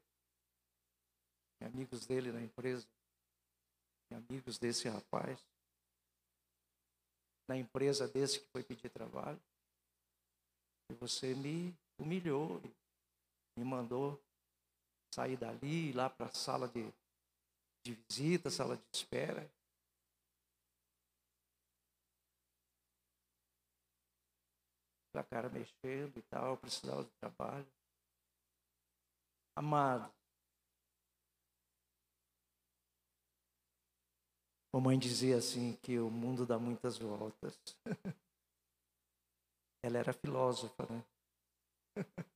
[1.60, 2.84] amigos dele na empresa,
[4.10, 5.38] amigos desse rapaz,
[7.46, 9.40] na empresa desse que foi pedir trabalho.
[10.90, 12.60] E você me humilhou,
[13.56, 14.20] me mandou
[15.14, 16.92] sair dali, ir lá para a sala de,
[17.84, 19.48] de visita, sala de espera.
[25.18, 27.66] A cara mexendo e tal, precisava de trabalho.
[29.56, 30.12] Amado,
[34.74, 37.56] mamãe dizia assim que o mundo dá muitas voltas.
[39.84, 41.04] Ela era filósofa, né?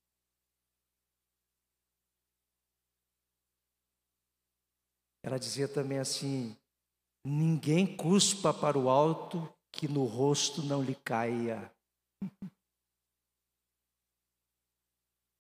[5.25, 6.57] Ela dizia também assim:
[7.27, 11.73] ninguém cuspa para o alto que no rosto não lhe caia.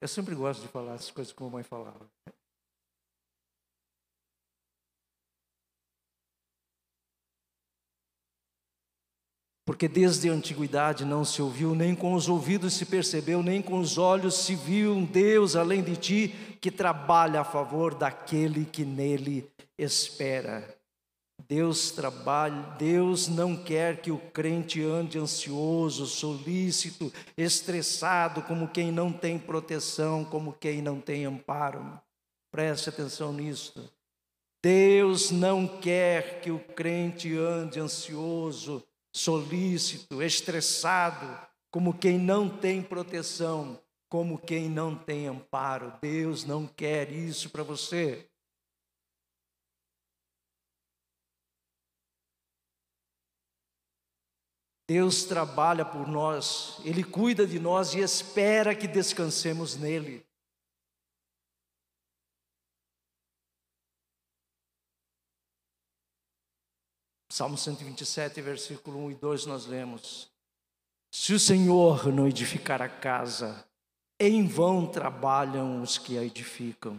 [0.00, 2.08] Eu sempre gosto de falar as coisas como a mãe falava.
[9.64, 13.78] Porque desde a antiguidade não se ouviu, nem com os ouvidos se percebeu, nem com
[13.78, 18.84] os olhos se viu um Deus além de ti que trabalha a favor daquele que
[18.84, 20.77] nele espera.
[21.46, 29.12] Deus trabalha, Deus não quer que o crente ande ansioso, solícito, estressado, como quem não
[29.12, 31.98] tem proteção, como quem não tem amparo.
[32.51, 33.90] Preste atenção nisso.
[34.62, 41.38] Deus não quer que o crente ande ansioso, solícito, estressado,
[41.70, 45.92] como quem não tem proteção, como quem não tem amparo.
[46.03, 48.27] Deus não quer isso para você.
[54.88, 60.27] Deus trabalha por nós, Ele cuida de nós e espera que descansemos nele.
[67.31, 70.31] Salmo 127, versículo 1 e 2, nós lemos:
[71.11, 73.68] Se o Senhor não edificar a casa,
[74.18, 76.98] em vão trabalham os que a edificam.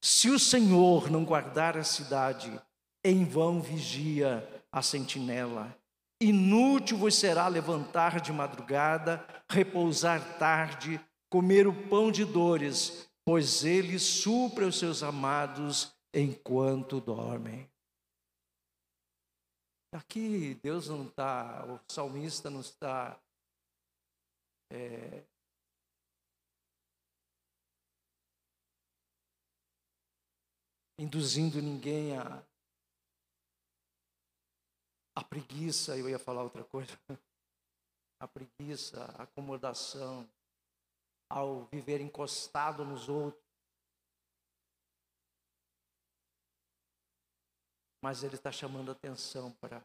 [0.00, 2.58] Se o Senhor não guardar a cidade,
[3.04, 5.76] em vão vigia a sentinela.
[6.20, 10.98] Inútil vos será levantar de madrugada, repousar tarde,
[11.30, 17.70] comer o pão de dores, pois ele supre os seus amados enquanto dormem.
[19.92, 23.20] Aqui Deus não está, o salmista não está
[24.70, 25.22] é,
[30.98, 32.42] induzindo ninguém a
[35.16, 36.92] a preguiça, eu ia falar outra coisa.
[38.18, 40.26] A preguiça, a acomodação,
[41.30, 43.44] ao viver encostado nos outros.
[48.02, 49.84] Mas ele está chamando atenção para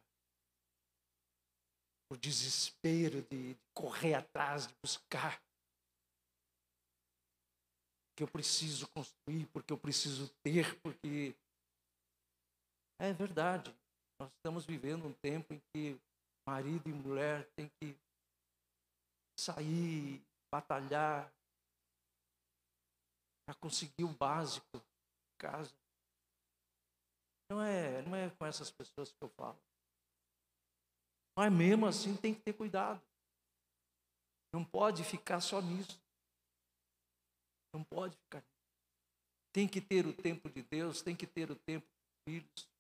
[2.10, 5.44] o desespero de, de correr atrás, de buscar.
[8.16, 11.36] Que eu preciso construir, porque eu preciso ter, porque.
[12.98, 13.76] É verdade.
[14.22, 16.00] Nós estamos vivendo um tempo em que
[16.48, 17.98] marido e mulher têm que
[19.36, 20.22] sair,
[20.54, 21.34] batalhar
[23.44, 25.74] para conseguir o básico de casa.
[27.50, 29.58] Não é, não é com essas pessoas que eu falo.
[31.36, 33.02] Mas mesmo assim tem que ter cuidado.
[34.54, 36.00] Não pode ficar só nisso.
[37.74, 38.44] Não pode ficar.
[39.52, 42.72] Tem que ter o tempo de Deus, tem que ter o tempo dos filhos.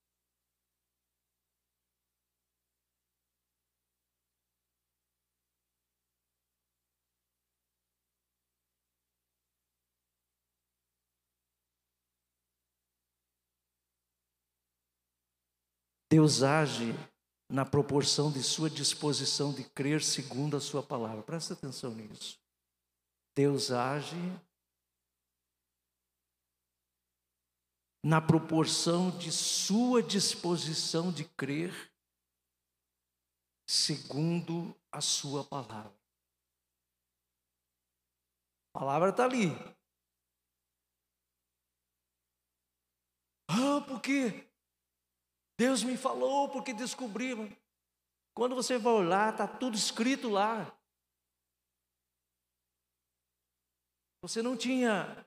[16.11, 16.91] Deus age
[17.49, 21.23] na proporção de sua disposição de crer segundo a sua palavra.
[21.23, 22.37] Presta atenção nisso.
[23.33, 24.17] Deus age
[28.03, 31.71] na proporção de sua disposição de crer
[33.65, 35.97] segundo a sua palavra.
[38.73, 39.47] A palavra está ali.
[43.47, 44.50] Ah, por quê?
[45.61, 47.47] Deus me falou porque descobriram.
[48.33, 50.75] Quando você vai olhar, está tudo escrito lá.
[54.23, 55.23] Você não tinha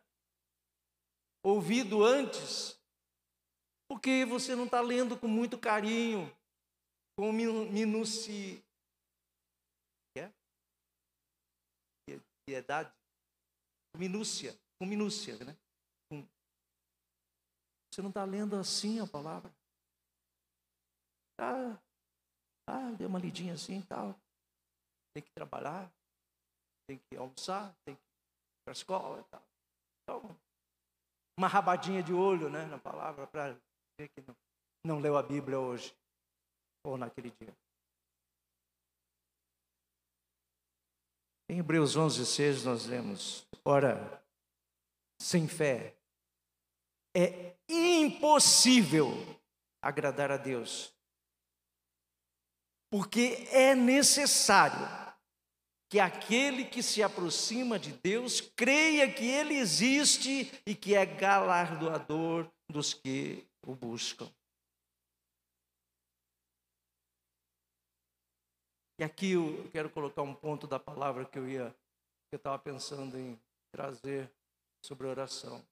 [1.41, 2.77] ouvido antes,
[3.89, 6.29] porque você não está lendo com muito carinho,
[7.17, 8.61] com minuci...
[10.19, 10.33] É?
[12.45, 12.93] Piedade?
[13.97, 15.57] Minúcia, com minúcia, né?
[17.93, 19.55] Você não está lendo assim a palavra.
[21.39, 21.79] Ah,
[22.69, 24.15] ah, uma lidinha assim e tal.
[25.15, 25.93] Tem que trabalhar,
[26.89, 29.43] tem que almoçar, tem que ir para a escola e tal.
[30.03, 30.37] Então,
[31.39, 33.57] uma rabadinha de olho né, na palavra para
[33.99, 34.37] ver que não,
[34.85, 35.97] não leu a Bíblia hoje
[36.85, 37.55] ou naquele dia.
[41.51, 44.23] Em Hebreus 11, 6 nós lemos: Ora,
[45.21, 45.97] sem fé
[47.17, 49.11] é impossível
[49.83, 50.94] agradar a Deus,
[52.97, 54.87] porque é necessário
[55.91, 62.49] que aquele que se aproxima de Deus creia que Ele existe e que é galardoador
[62.71, 64.33] dos que o buscam.
[69.01, 71.71] E aqui eu quero colocar um ponto da palavra que eu ia,
[72.31, 73.37] que eu estava pensando em
[73.73, 74.31] trazer
[74.85, 75.67] sobre oração.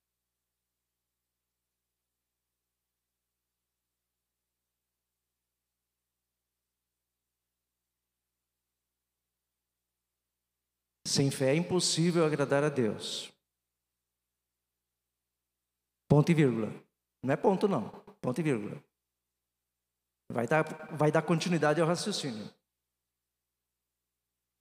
[11.06, 13.32] Sem fé é impossível agradar a Deus.
[16.08, 16.68] Ponto e vírgula.
[17.22, 17.88] Não é ponto, não.
[18.20, 18.82] Ponto e vírgula.
[20.30, 20.62] Vai dar,
[20.94, 22.52] vai dar continuidade ao raciocínio.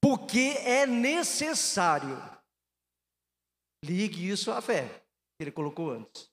[0.02, 2.18] Porque é necessário.
[3.84, 4.88] Ligue isso à fé,
[5.38, 6.32] que ele colocou antes.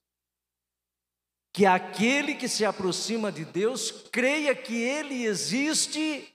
[1.52, 6.34] Que aquele que se aproxima de Deus creia que ele existe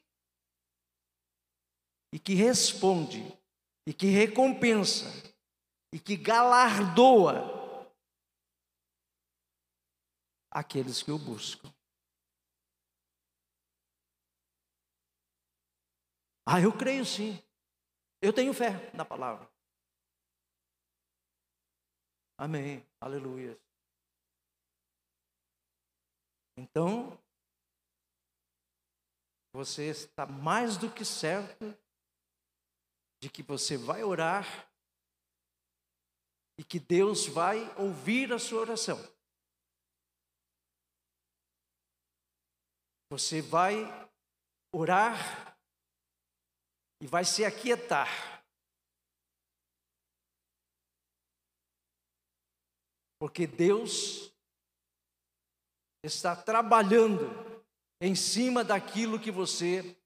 [2.11, 3.26] e que responde
[3.86, 5.05] e que recompensa
[5.91, 7.63] e que galardoa
[10.49, 11.73] aqueles que o buscam.
[16.45, 17.41] Ah, eu creio sim.
[18.21, 19.49] Eu tenho fé na palavra.
[22.38, 22.86] Amém.
[22.99, 23.57] Aleluia.
[26.57, 27.17] Então,
[29.53, 31.75] você está mais do que certo
[33.24, 34.69] de que você vai orar
[36.57, 38.99] e que Deus vai ouvir a sua oração.
[43.09, 43.86] Você vai
[44.74, 45.57] orar
[46.99, 48.09] e vai se aquietar.
[53.17, 54.34] Porque Deus
[56.03, 57.30] está trabalhando
[58.01, 59.97] em cima daquilo que você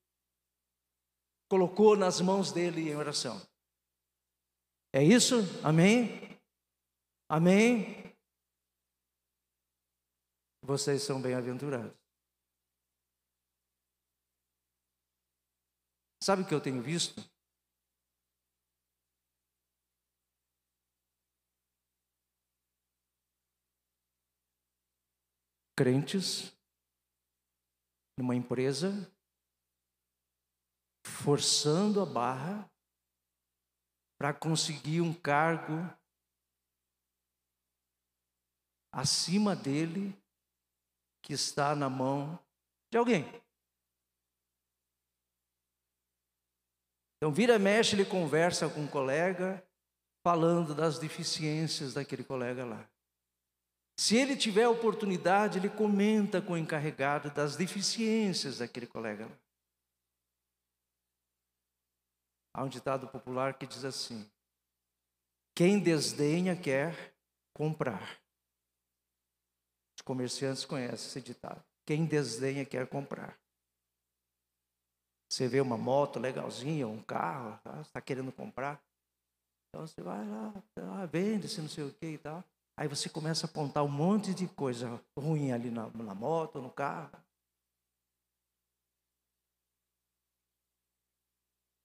[1.49, 3.39] colocou nas mãos dele em oração.
[4.93, 5.35] É isso?
[5.63, 6.37] Amém?
[7.29, 8.15] Amém?
[10.61, 11.95] Vocês são bem-aventurados.
[16.23, 17.21] Sabe o que eu tenho visto?
[25.77, 26.51] Crentes
[28.17, 28.89] numa empresa
[31.07, 32.69] forçando a barra
[34.17, 35.73] para conseguir um cargo
[38.91, 40.15] acima dele
[41.21, 42.39] que está na mão
[42.91, 43.25] de alguém.
[47.17, 49.63] Então, vira mexe, ele conversa com um colega,
[50.23, 52.87] falando das deficiências daquele colega lá.
[53.99, 59.46] Se ele tiver oportunidade, ele comenta com o encarregado das deficiências daquele colega lá.
[62.57, 64.27] Há um ditado popular que diz assim:
[65.55, 67.13] quem desdenha quer
[67.53, 68.19] comprar.
[69.95, 71.63] Os comerciantes conhecem esse ditado.
[71.85, 73.37] Quem desdenha quer comprar.
[75.29, 77.79] Você vê uma moto legalzinha, um carro, tá?
[77.81, 78.83] está querendo comprar.
[79.69, 80.51] Então você vai lá,
[80.95, 82.43] ah, vende-se, não sei o que e tal.
[82.75, 86.71] Aí você começa a apontar um monte de coisa ruim ali na, na moto, no
[86.71, 87.11] carro.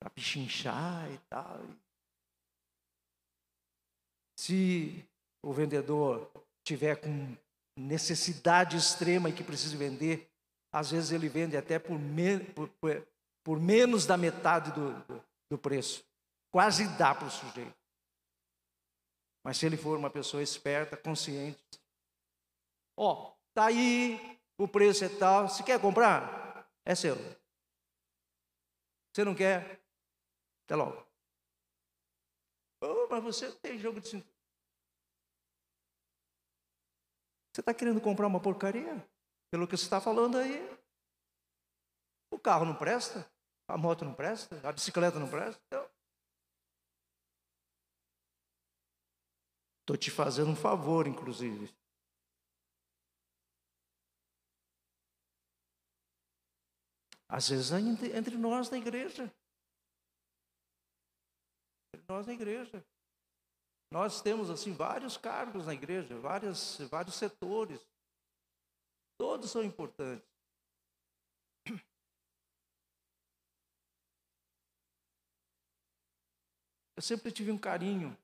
[0.03, 1.61] Para pichinchar e tal.
[4.37, 5.09] Se
[5.41, 6.29] o vendedor
[6.65, 7.37] tiver com
[7.77, 10.29] necessidade extrema e que precisa vender,
[10.73, 13.07] às vezes ele vende até por, me, por, por,
[13.45, 16.05] por menos da metade do, do, do preço.
[16.51, 17.75] Quase dá para o sujeito.
[19.45, 21.63] Mas se ele for uma pessoa esperta, consciente,
[22.97, 27.17] ó, oh, tá aí, o preço é tal, se quer comprar, é seu.
[29.13, 29.82] Você não quer,
[30.65, 31.07] até logo.
[32.81, 34.33] Oh, mas você tem jogo de cintura.
[37.53, 39.07] Você está querendo comprar uma porcaria?
[39.51, 40.59] Pelo que você está falando aí.
[42.31, 43.31] O carro não presta,
[43.69, 45.61] a moto não presta, a bicicleta não presta.
[49.81, 51.71] Estou te fazendo um favor, inclusive.
[57.29, 59.33] Às vezes entre nós na igreja
[62.13, 62.85] nós na igreja.
[63.91, 67.81] Nós temos assim vários cargos na igreja, vários, vários setores.
[69.19, 70.29] Todos são importantes.
[76.97, 78.17] Eu sempre tive um carinho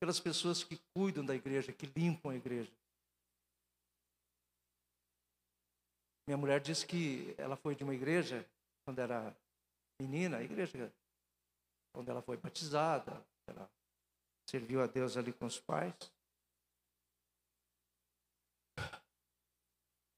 [0.00, 2.72] pelas pessoas que cuidam da igreja, que limpam a igreja.
[6.26, 8.48] Minha mulher disse que ela foi de uma igreja
[8.84, 9.36] quando era
[10.00, 10.92] menina, a igreja
[11.94, 13.70] onde ela foi batizada, ela
[14.48, 15.94] serviu a Deus ali com os pais.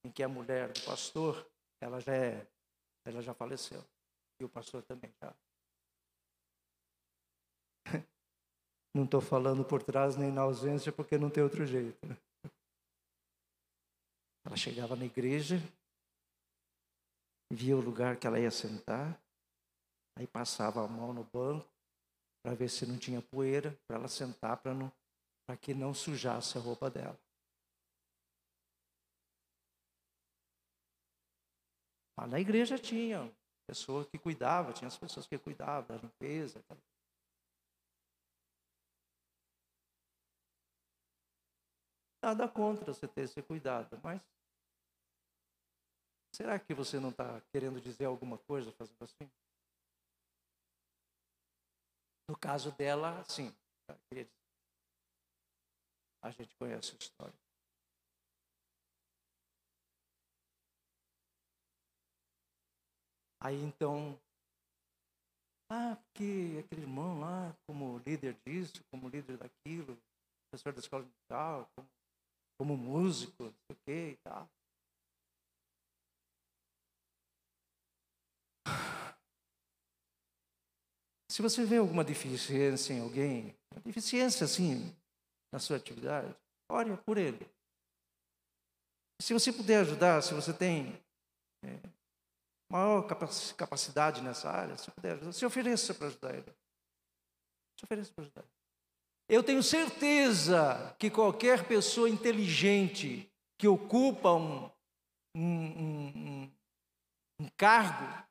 [0.04, 1.50] Em que a mulher do pastor,
[1.80, 2.46] ela já é,
[3.04, 3.84] ela já faleceu.
[4.40, 5.34] E o pastor também já.
[8.94, 12.06] Não estou falando por trás nem na ausência, porque não tem outro jeito.
[12.06, 12.16] Né?
[14.44, 15.56] Ela chegava na igreja,
[17.50, 19.20] via o lugar que ela ia sentar,
[20.16, 21.68] aí passava a mão no banco
[22.42, 24.92] para ver se não tinha poeira, para ela sentar, para não,
[25.46, 27.18] para que não sujasse a roupa dela.
[32.16, 33.34] Mas na igreja tinha
[33.66, 36.62] pessoa que cuidava, tinha as pessoas que cuidavam da limpeza.
[42.22, 44.22] Nada contra você ter esse cuidado, mas
[46.34, 49.30] será que você não está querendo dizer alguma coisa fazendo assim?
[52.28, 53.54] No caso dela, sim.
[56.22, 57.34] A gente conhece a história.
[63.40, 64.18] Aí então,
[65.70, 69.98] ah, porque aquele irmão lá, como líder disso, como líder daquilo,
[70.48, 71.88] professor da escola tal, como,
[72.58, 74.48] como músico, não sei o quê e tal.
[81.34, 84.96] Se você vê alguma deficiência em alguém, deficiência assim
[85.50, 86.32] na sua atividade,
[86.70, 87.44] ore por ele.
[89.20, 90.96] Se você puder ajudar, se você tem
[91.64, 91.80] é,
[92.70, 93.02] maior
[93.56, 96.54] capacidade nessa área, se puder ajudar, se ofereça para ajudar ele.
[97.80, 98.44] Se ofereça para ajudar.
[99.28, 103.28] Eu tenho certeza que qualquer pessoa inteligente
[103.58, 104.70] que ocupa um,
[105.34, 106.52] um, um,
[107.40, 108.24] um cargo,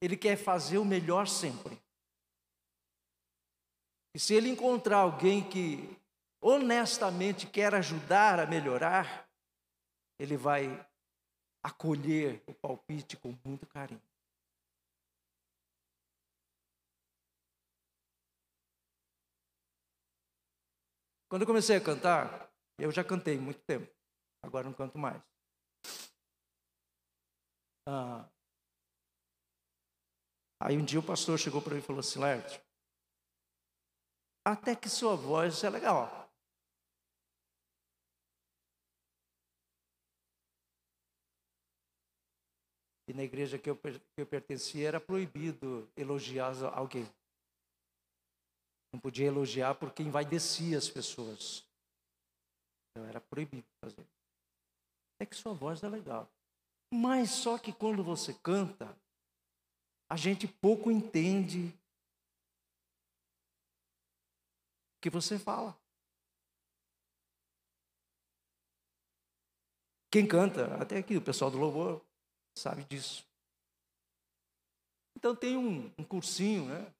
[0.00, 1.82] ele quer fazer o melhor sempre.
[4.14, 5.98] E se ele encontrar alguém que
[6.40, 9.28] honestamente quer ajudar a melhorar,
[10.18, 10.86] ele vai
[11.60, 14.00] acolher o palpite com muito carinho.
[21.28, 22.48] Quando eu comecei a cantar,
[22.78, 23.92] eu já cantei muito tempo,
[24.40, 25.20] agora não canto mais.
[27.88, 28.28] Ah,
[30.60, 32.63] aí um dia o pastor chegou para mim e falou assim: Lércio,
[34.44, 36.24] até que sua voz é legal.
[43.08, 47.06] E na igreja que eu, que eu pertencia era proibido elogiar alguém.
[48.92, 51.66] Não podia elogiar porque envaidecia as pessoas.
[52.90, 54.06] Então era proibido fazer.
[55.20, 56.30] É que sua voz é legal.
[56.92, 58.96] Mas só que quando você canta,
[60.08, 61.76] a gente pouco entende
[65.04, 65.78] que você fala.
[70.10, 72.02] Quem canta, até aqui o pessoal do louvor
[72.56, 73.28] sabe disso.
[75.14, 76.90] Então tem um, um cursinho, né?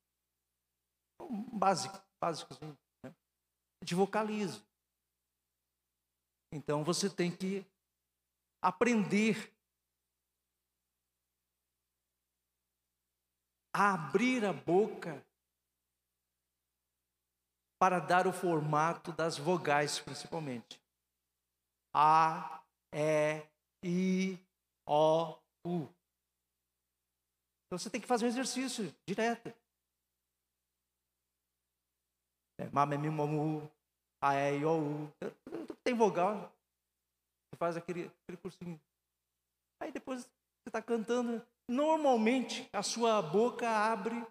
[1.18, 2.52] Um básico, básico
[3.02, 3.14] né?
[3.82, 4.62] de vocalizo.
[6.52, 7.64] Então você tem que
[8.61, 9.50] aprender
[13.72, 15.24] a abrir a boca
[17.85, 20.80] para dar o formato das vogais, principalmente.
[21.95, 23.43] A, E,
[23.85, 24.39] I,
[24.89, 25.87] O, U.
[27.66, 29.53] Então você tem que fazer um exercício direto.
[32.59, 33.70] É, Mamemimamu,
[34.18, 35.12] A, E, I, O, U.
[35.85, 36.51] Tem vogal.
[37.51, 38.80] Você faz aquele, aquele cursinho.
[39.78, 41.47] Aí depois você está cantando.
[41.68, 44.26] Normalmente a sua boca abre,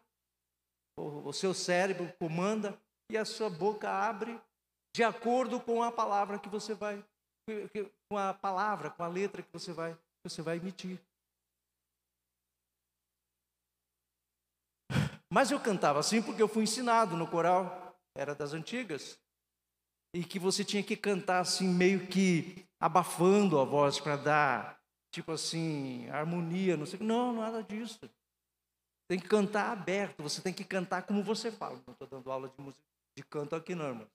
[0.97, 2.75] o, o seu cérebro comanda
[3.13, 4.41] e a sua boca abre
[4.95, 7.03] de acordo com a palavra que você vai,
[8.09, 10.99] com a palavra, com a letra que você vai, você vai emitir.
[15.31, 19.19] Mas eu cantava assim porque eu fui ensinado no coral, era das antigas,
[20.15, 25.31] e que você tinha que cantar assim meio que abafando a voz para dar, tipo
[25.31, 26.99] assim, harmonia, não sei.
[26.99, 27.99] Não, nada disso.
[29.07, 31.79] Tem que cantar aberto, você tem que cantar como você fala.
[31.85, 34.13] Não estou dando aula de música de canto aqui não, irmão.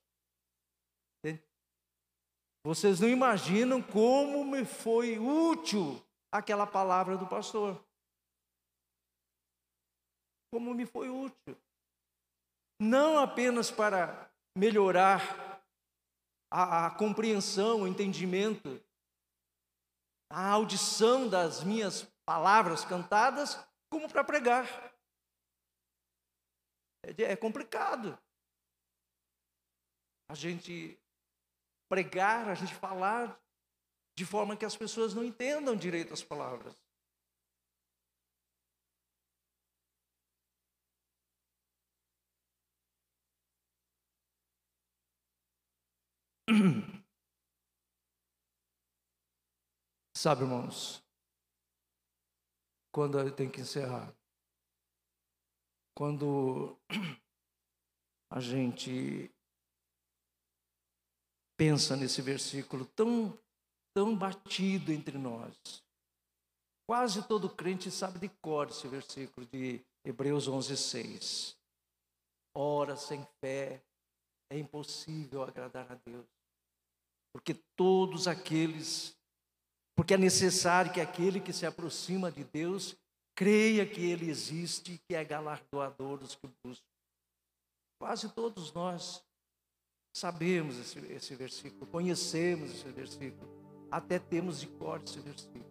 [2.63, 7.83] Vocês não imaginam como me foi útil aquela palavra do pastor.
[10.51, 11.57] Como me foi útil.
[12.81, 15.63] não apenas para melhorar
[16.51, 18.81] a, a compreensão, o entendimento,
[20.31, 23.57] a audição das minhas palavras cantadas,
[23.91, 24.65] como para pregar.
[27.03, 28.17] É, é complicado.
[30.29, 30.97] A gente
[31.89, 33.37] pregar, a gente falar
[34.15, 36.75] de forma que as pessoas não entendam direito as palavras.
[50.15, 51.03] Sabe, irmãos,
[52.91, 54.13] quando eu tenho que encerrar,
[55.95, 56.77] quando
[58.29, 59.33] a gente
[61.59, 63.37] pensa nesse versículo tão,
[63.93, 65.83] tão batido entre nós,
[66.87, 71.57] quase todo crente sabe de cor esse versículo de Hebreus 11, 6.
[72.55, 73.83] Ora, sem fé
[74.49, 76.25] é impossível agradar a Deus,
[77.33, 79.17] porque todos aqueles
[79.97, 82.95] porque é necessário que aquele que se aproxima de Deus
[83.35, 86.87] creia que Ele existe e que é galardoador dos que buscam.
[88.01, 89.21] Quase todos nós
[90.11, 93.49] sabemos esse, esse versículo, conhecemos esse versículo,
[93.91, 95.65] até temos de cor esse versículo.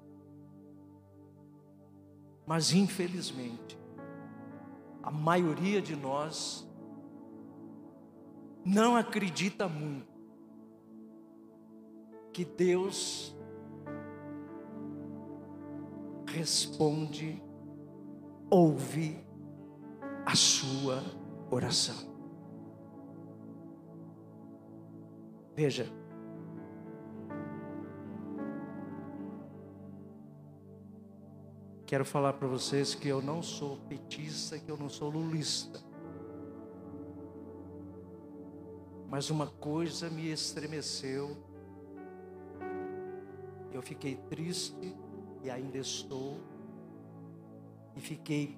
[2.47, 3.79] Mas infelizmente,
[5.03, 6.67] a maioria de nós
[8.65, 10.19] não acredita muito
[12.33, 13.35] que Deus
[16.27, 17.43] responde,
[18.51, 19.19] ouve
[20.25, 21.03] a sua
[21.51, 22.08] oração.
[25.59, 25.89] Veja,
[31.85, 35.81] quero falar para vocês que eu não sou petista, que eu não sou lulista.
[39.09, 41.37] Mas uma coisa me estremeceu.
[43.73, 44.97] Eu fiquei triste
[45.43, 46.39] e ainda estou,
[47.97, 48.57] e fiquei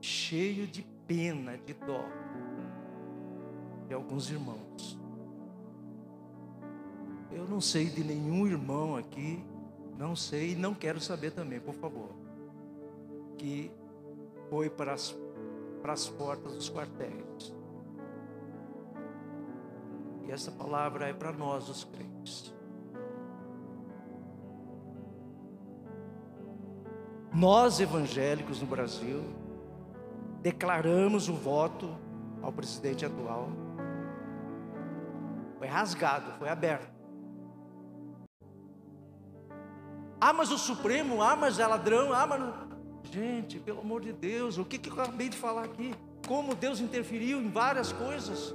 [0.00, 2.04] cheio de pena, de dó
[3.86, 5.00] de alguns irmãos.
[7.34, 9.42] Eu não sei de nenhum irmão aqui,
[9.98, 12.10] não sei e não quero saber também, por favor,
[13.38, 13.70] que
[14.50, 15.16] foi para as,
[15.80, 17.54] para as portas dos quartéis.
[20.26, 22.54] E essa palavra é para nós, os crentes.
[27.32, 29.22] Nós evangélicos no Brasil
[30.42, 31.96] declaramos o voto
[32.42, 33.48] ao presidente atual.
[35.58, 37.01] Foi rasgado, foi aberto.
[40.24, 42.40] Ah, mas o Supremo, ah, mas é ladrão, ah, mas.
[43.12, 45.92] Gente, pelo amor de Deus, o que, que eu acabei de falar aqui?
[46.26, 48.54] Como Deus interferiu em várias coisas.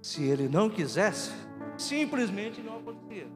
[0.00, 1.32] Se ele não quisesse,
[1.76, 3.26] Simplesmente não acontecia.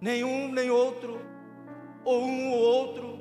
[0.00, 1.20] Nenhum, nem outro,
[2.04, 3.19] ou um ou outro.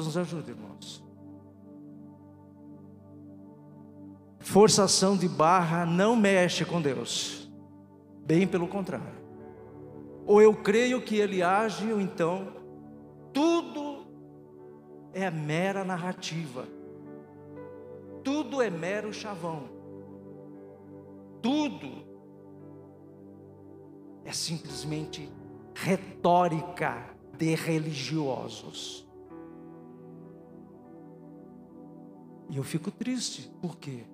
[0.00, 1.04] Deus nos ajude, irmãos.
[4.38, 7.50] Forçação de barra não mexe com Deus,
[8.24, 9.20] bem pelo contrário.
[10.26, 12.48] Ou eu creio que Ele age, ou então
[13.32, 14.06] tudo
[15.12, 16.66] é mera narrativa.
[18.24, 19.68] Tudo é mero chavão.
[21.42, 21.90] Tudo
[24.24, 25.28] é simplesmente
[25.74, 29.09] retórica de religiosos.
[32.50, 34.04] E eu fico triste, por quê?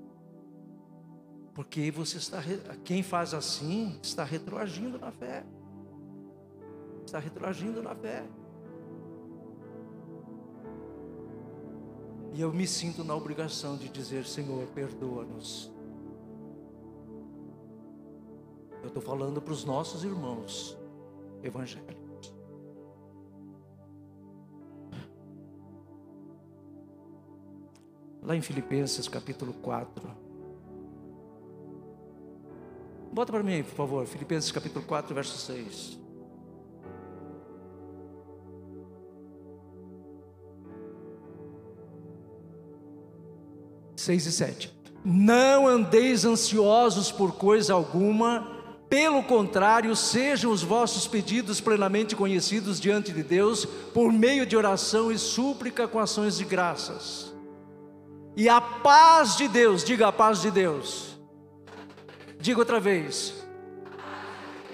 [1.55, 2.43] Porque você está,
[2.84, 5.43] quem faz assim está retroagindo na fé.
[7.07, 8.26] Está retroagindo na fé.
[12.34, 15.72] E eu me sinto na obrigação de dizer: Senhor, perdoa-nos.
[18.82, 20.76] Eu estou falando para os nossos irmãos
[21.43, 22.06] evangélicos.
[28.27, 30.03] Lá em Filipenses capítulo 4.
[33.12, 35.97] Bota para mim, por favor, Filipenses capítulo 4, verso 6.
[43.95, 44.77] 6 e 7.
[45.05, 48.57] Não andeis ansiosos por coisa alguma,
[48.89, 53.64] pelo contrário, sejam os vossos pedidos plenamente conhecidos diante de Deus,
[53.95, 57.36] por meio de oração e súplica com ações de graças.
[58.37, 61.16] E a paz de Deus, diga a paz de Deus,
[62.39, 63.34] Diga outra vez.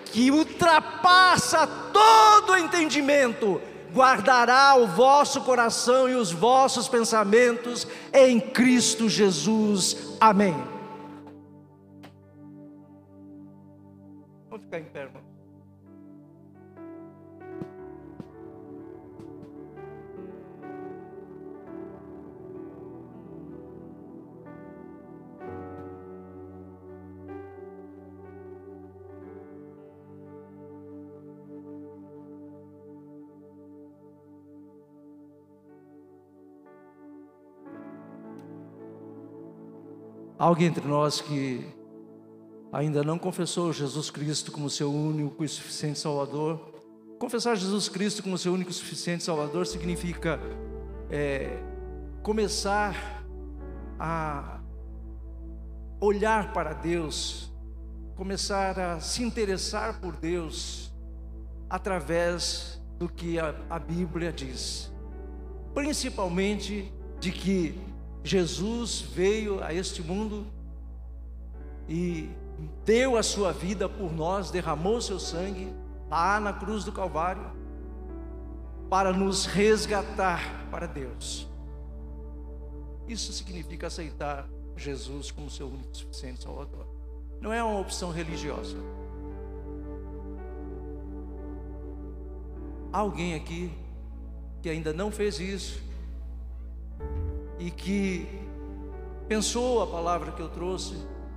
[0.07, 3.63] Que ultrapassa todo entendimento,
[3.95, 10.17] guardará o vosso coração e os vossos pensamentos em Cristo Jesus.
[10.21, 10.55] Amém.
[14.51, 15.32] Vamos ficar em pé, irmão.
[40.43, 41.65] Alguém entre nós que
[42.73, 46.59] ainda não confessou Jesus Cristo como seu único e suficiente Salvador.
[47.17, 50.41] Confessar Jesus Cristo como seu único e suficiente Salvador significa
[51.09, 51.63] é,
[52.25, 53.25] começar
[54.01, 54.61] a
[56.01, 57.53] olhar para Deus,
[58.17, 60.93] começar a se interessar por Deus
[61.71, 64.93] através do que a, a Bíblia diz,
[65.73, 67.92] principalmente de que
[68.25, 70.47] Jesus veio a este mundo
[71.89, 72.31] e
[72.85, 75.73] deu a sua vida por nós, derramou seu sangue
[76.09, 77.51] lá na cruz do Calvário
[78.89, 81.49] para nos resgatar para Deus.
[83.09, 86.87] Isso significa aceitar Jesus como seu único suficiente Salvador.
[87.41, 88.77] Não é uma opção religiosa.
[92.93, 93.73] Há alguém aqui
[94.61, 95.83] que ainda não fez isso
[97.63, 98.27] e que
[99.29, 100.97] pensou a palavra que eu trouxe,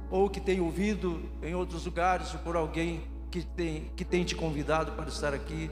[0.09, 4.35] ou que tem ouvido em outros lugares, ou por alguém que tem, que tem te
[4.35, 5.69] convidado para estar aqui,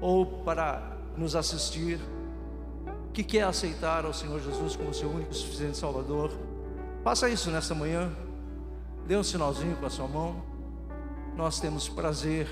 [0.00, 2.00] ou para nos assistir,
[3.12, 6.32] que quer aceitar ao Senhor Jesus como seu único e suficiente Salvador,
[7.04, 8.10] faça isso nesta manhã,
[9.06, 10.42] dê um sinalzinho com a sua mão,
[11.36, 12.48] nós temos prazer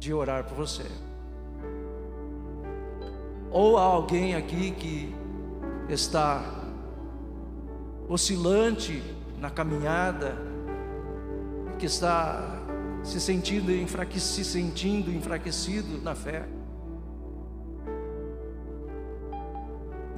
[0.00, 0.86] de orar por você.
[3.52, 5.19] Ou há alguém aqui que
[5.94, 6.42] está
[8.08, 9.02] oscilante
[9.38, 10.36] na caminhada,
[11.78, 12.60] que está
[13.02, 13.72] se sentindo,
[14.18, 16.46] se sentindo enfraquecido na fé,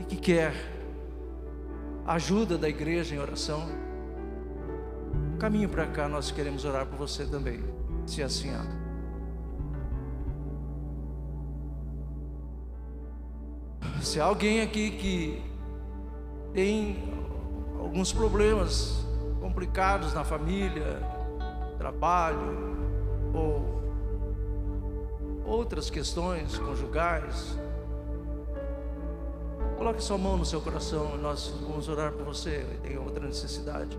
[0.01, 0.53] e que quer
[2.05, 3.69] ajuda da igreja em oração,
[5.39, 7.63] caminho para cá, nós queremos orar por você também,
[8.07, 8.83] se assim há.
[14.03, 15.52] Se há alguém aqui que
[16.53, 16.97] tem
[17.79, 19.05] alguns problemas
[19.41, 21.01] complicados na família,
[21.79, 22.77] trabalho
[23.35, 23.83] ou
[25.45, 27.59] outras questões conjugais.
[29.77, 32.65] Coloque sua mão no seu coração e nós vamos orar por você.
[32.83, 33.99] Tem outra necessidade.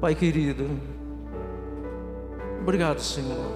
[0.00, 0.68] Pai querido,
[2.60, 3.50] obrigado, Senhor,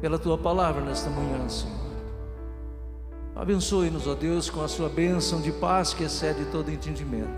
[0.00, 1.85] pela tua palavra nesta manhã, Senhor.
[3.36, 7.28] Abençoe-nos, ó Deus, com a sua bênção de paz que excede todo entendimento.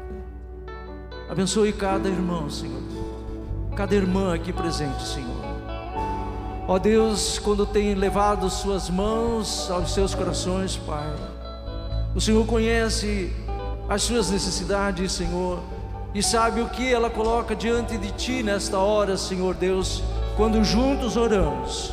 [1.29, 2.81] Abençoe cada irmão, Senhor.
[3.75, 5.45] Cada irmã aqui presente, Senhor.
[6.69, 11.13] Ó Deus, quando tem levado suas mãos aos seus corações, Pai.
[12.15, 13.33] O Senhor conhece
[13.89, 15.59] as suas necessidades, Senhor,
[16.15, 20.01] e sabe o que ela coloca diante de Ti nesta hora, Senhor Deus,
[20.37, 21.93] quando juntos oramos.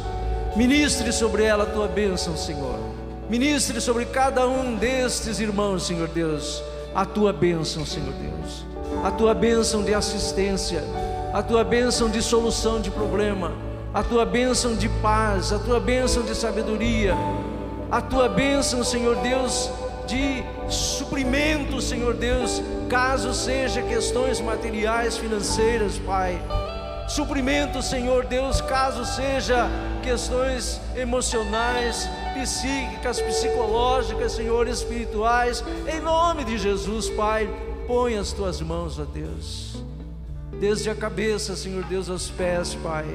[0.56, 2.85] Ministre sobre ela a tua bênção, Senhor.
[3.30, 6.62] Ministre sobre cada um destes irmãos, Senhor Deus,
[6.94, 8.64] a tua bênção, Senhor Deus,
[9.04, 10.84] a tua bênção de assistência,
[11.34, 13.52] a tua bênção de solução de problema,
[13.92, 17.16] a tua bênção de paz, a tua bênção de sabedoria,
[17.90, 19.72] a tua bênção, Senhor Deus,
[20.06, 26.40] de suprimento, Senhor Deus, caso seja questões materiais, financeiras, Pai.
[27.08, 29.68] Suprimento, Senhor Deus, caso seja
[30.04, 37.50] questões emocionais, psíquicas, psicológicas, Senhor, espirituais, em nome de Jesus, Pai,
[37.88, 39.82] põe as tuas mãos, ó Deus,
[40.60, 43.06] desde a cabeça, Senhor Deus, aos pés, Pai.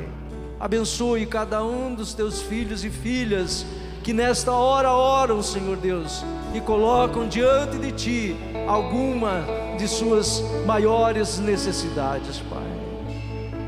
[0.58, 3.66] Abençoe cada um dos teus filhos e filhas
[4.02, 9.44] que nesta hora oram, Senhor Deus, e colocam diante de Ti alguma
[9.76, 12.70] de suas maiores necessidades, Pai.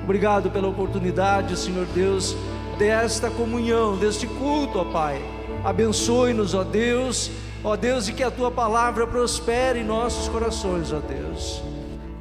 [0.03, 2.35] Obrigado pela oportunidade, Senhor Deus,
[2.79, 7.31] desta comunhão, deste culto, ó Pai Abençoe-nos, ó Deus,
[7.63, 11.63] ó Deus, e que a tua palavra prospere em nossos corações, ó Deus.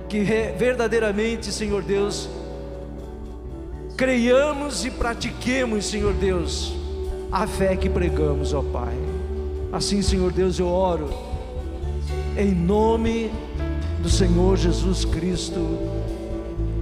[0.07, 0.23] Que
[0.57, 2.29] verdadeiramente, Senhor Deus,
[3.97, 6.73] creiamos e pratiquemos, Senhor Deus,
[7.31, 8.95] a fé que pregamos, ó Pai.
[9.71, 11.09] Assim, Senhor Deus, eu oro
[12.37, 13.31] em nome
[14.01, 15.59] do Senhor Jesus Cristo.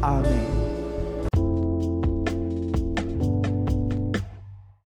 [0.02, 0.69] Amém.